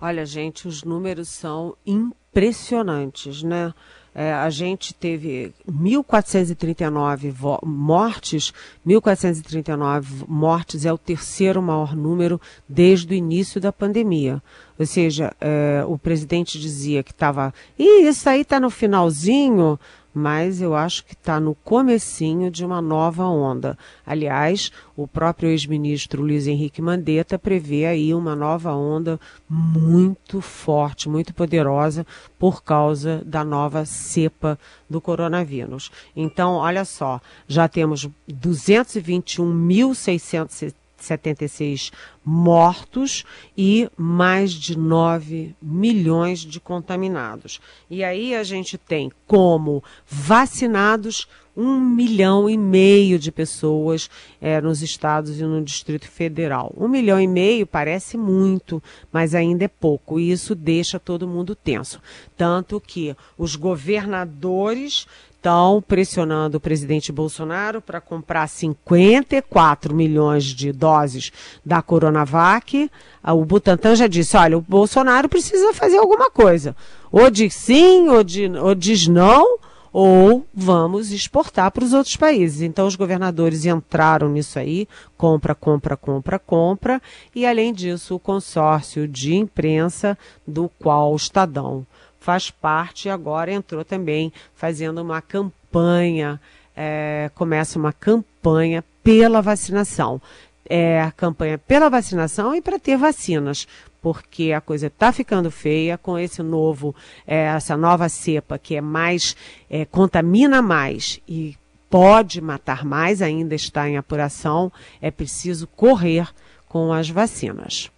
Olha, 0.00 0.24
gente, 0.24 0.66
os 0.66 0.82
números 0.82 1.28
são 1.28 1.76
impressionantes, 1.86 3.42
né? 3.42 3.72
É, 4.14 4.32
a 4.32 4.50
gente 4.50 4.92
teve 4.92 5.52
1.439 5.70 7.60
mortes, 7.62 8.52
1.439 8.86 10.24
mortes 10.26 10.84
é 10.84 10.92
o 10.92 10.98
terceiro 10.98 11.62
maior 11.62 11.94
número 11.94 12.40
desde 12.68 13.14
o 13.14 13.16
início 13.16 13.60
da 13.60 13.72
pandemia. 13.72 14.42
Ou 14.78 14.86
seja, 14.86 15.32
é, 15.40 15.84
o 15.86 15.96
presidente 15.96 16.58
dizia 16.58 17.02
que 17.02 17.12
estava, 17.12 17.54
isso 17.78 18.28
aí 18.28 18.40
está 18.40 18.58
no 18.58 18.70
finalzinho, 18.70 19.78
mas 20.12 20.60
eu 20.60 20.74
acho 20.74 21.04
que 21.04 21.14
está 21.14 21.38
no 21.38 21.54
comecinho 21.54 22.50
de 22.50 22.64
uma 22.64 22.82
nova 22.82 23.26
onda. 23.26 23.78
Aliás, 24.04 24.72
o 24.96 25.06
próprio 25.06 25.50
ex-ministro 25.50 26.22
Luiz 26.22 26.46
Henrique 26.46 26.80
Mandetta 26.82 27.38
prevê 27.38 27.86
aí 27.86 28.12
uma 28.12 28.34
nova 28.34 28.74
onda 28.74 29.20
muito 29.48 30.40
forte, 30.40 31.08
muito 31.08 31.32
poderosa 31.32 32.04
por 32.38 32.62
causa 32.62 33.22
da 33.24 33.44
nova 33.44 33.84
cepa 33.84 34.58
do 34.88 35.00
coronavírus. 35.00 35.90
Então, 36.16 36.54
olha 36.54 36.84
só, 36.84 37.20
já 37.46 37.68
temos 37.68 38.08
221.600 38.28 40.74
76 41.04 41.90
mortos 42.24 43.24
e 43.56 43.88
mais 43.96 44.52
de 44.52 44.76
9 44.76 45.54
milhões 45.60 46.40
de 46.40 46.60
contaminados. 46.60 47.60
E 47.88 48.04
aí 48.04 48.34
a 48.34 48.42
gente 48.42 48.76
tem 48.76 49.10
como 49.26 49.82
vacinados 50.06 51.26
um 51.56 51.80
milhão 51.80 52.48
e 52.48 52.56
meio 52.56 53.18
de 53.18 53.32
pessoas 53.32 54.08
é, 54.40 54.60
nos 54.60 54.82
estados 54.82 55.40
e 55.40 55.44
no 55.44 55.62
Distrito 55.62 56.08
Federal. 56.08 56.72
Um 56.76 56.88
milhão 56.88 57.20
e 57.20 57.26
meio 57.26 57.66
parece 57.66 58.16
muito, 58.16 58.82
mas 59.12 59.34
ainda 59.34 59.64
é 59.64 59.68
pouco, 59.68 60.18
e 60.18 60.30
isso 60.30 60.54
deixa 60.54 60.98
todo 60.98 61.28
mundo 61.28 61.54
tenso. 61.54 62.00
Tanto 62.36 62.80
que 62.80 63.14
os 63.36 63.56
governadores 63.56 65.06
estão 65.40 65.82
pressionando 65.86 66.58
o 66.58 66.60
presidente 66.60 67.10
Bolsonaro 67.10 67.80
para 67.80 67.98
comprar 67.98 68.46
54 68.46 69.94
milhões 69.94 70.44
de 70.44 70.70
doses 70.70 71.32
da 71.64 71.80
Coronavac. 71.80 72.90
Ah, 73.22 73.32
o 73.32 73.44
Butantan 73.44 73.96
já 73.96 74.06
disse: 74.06 74.36
olha, 74.36 74.58
o 74.58 74.60
Bolsonaro 74.60 75.30
precisa 75.30 75.72
fazer 75.72 75.96
alguma 75.96 76.30
coisa. 76.30 76.76
Ou 77.10 77.30
diz 77.30 77.54
sim, 77.54 78.08
ou, 78.10 78.22
de, 78.22 78.50
ou 78.50 78.74
diz 78.74 79.08
não, 79.08 79.58
ou 79.90 80.46
vamos 80.54 81.10
exportar 81.10 81.70
para 81.70 81.84
os 81.84 81.94
outros 81.94 82.16
países. 82.16 82.60
Então, 82.60 82.86
os 82.86 82.94
governadores 82.94 83.64
entraram 83.64 84.28
nisso 84.28 84.58
aí: 84.58 84.86
compra, 85.16 85.54
compra, 85.54 85.96
compra, 85.96 86.38
compra. 86.38 87.02
E, 87.34 87.46
além 87.46 87.72
disso, 87.72 88.14
o 88.14 88.20
consórcio 88.20 89.08
de 89.08 89.34
imprensa, 89.34 90.18
do 90.46 90.70
qual 90.78 91.14
o 91.14 91.16
Estadão 91.16 91.86
faz 92.20 92.50
parte 92.50 93.08
e 93.08 93.10
agora 93.10 93.50
entrou 93.50 93.84
também 93.84 94.32
fazendo 94.54 95.02
uma 95.02 95.20
campanha, 95.22 96.40
é, 96.76 97.30
começa 97.34 97.78
uma 97.78 97.92
campanha 97.92 98.84
pela 99.02 99.40
vacinação. 99.40 100.20
É 100.68 101.00
a 101.00 101.10
campanha 101.10 101.58
pela 101.58 101.88
vacinação 101.88 102.54
e 102.54 102.60
para 102.60 102.78
ter 102.78 102.96
vacinas, 102.96 103.66
porque 104.00 104.52
a 104.52 104.60
coisa 104.60 104.86
está 104.86 105.10
ficando 105.10 105.50
feia 105.50 105.98
com 105.98 106.16
esse 106.16 106.42
novo, 106.42 106.94
é, 107.26 107.46
essa 107.46 107.76
nova 107.76 108.08
cepa 108.08 108.56
que 108.56 108.76
é 108.76 108.80
mais, 108.80 109.34
é, 109.68 109.84
contamina 109.84 110.62
mais 110.62 111.20
e 111.26 111.56
pode 111.88 112.40
matar 112.40 112.84
mais, 112.84 113.20
ainda 113.20 113.54
está 113.54 113.88
em 113.88 113.96
apuração, 113.96 114.70
é 115.02 115.10
preciso 115.10 115.66
correr 115.66 116.28
com 116.68 116.92
as 116.92 117.10
vacinas. 117.10 117.90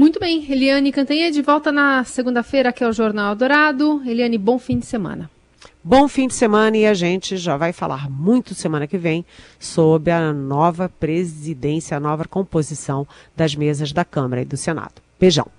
Muito 0.00 0.18
bem, 0.18 0.50
Eliane 0.50 0.90
Cantanhede 0.90 1.34
de 1.34 1.42
volta 1.42 1.70
na 1.70 2.02
segunda-feira 2.04 2.70
aqui 2.70 2.82
ao 2.82 2.90
Jornal 2.90 3.34
Dourado. 3.34 4.00
Eliane, 4.06 4.38
bom 4.38 4.58
fim 4.58 4.78
de 4.78 4.86
semana. 4.86 5.30
Bom 5.84 6.08
fim 6.08 6.26
de 6.26 6.32
semana 6.32 6.74
e 6.74 6.86
a 6.86 6.94
gente 6.94 7.36
já 7.36 7.54
vai 7.58 7.70
falar 7.70 8.08
muito 8.08 8.54
semana 8.54 8.86
que 8.86 8.96
vem 8.96 9.26
sobre 9.58 10.10
a 10.10 10.32
nova 10.32 10.88
presidência, 10.88 11.98
a 11.98 12.00
nova 12.00 12.24
composição 12.24 13.06
das 13.36 13.54
mesas 13.54 13.92
da 13.92 14.02
Câmara 14.02 14.40
e 14.40 14.46
do 14.46 14.56
Senado. 14.56 15.02
Beijão. 15.20 15.50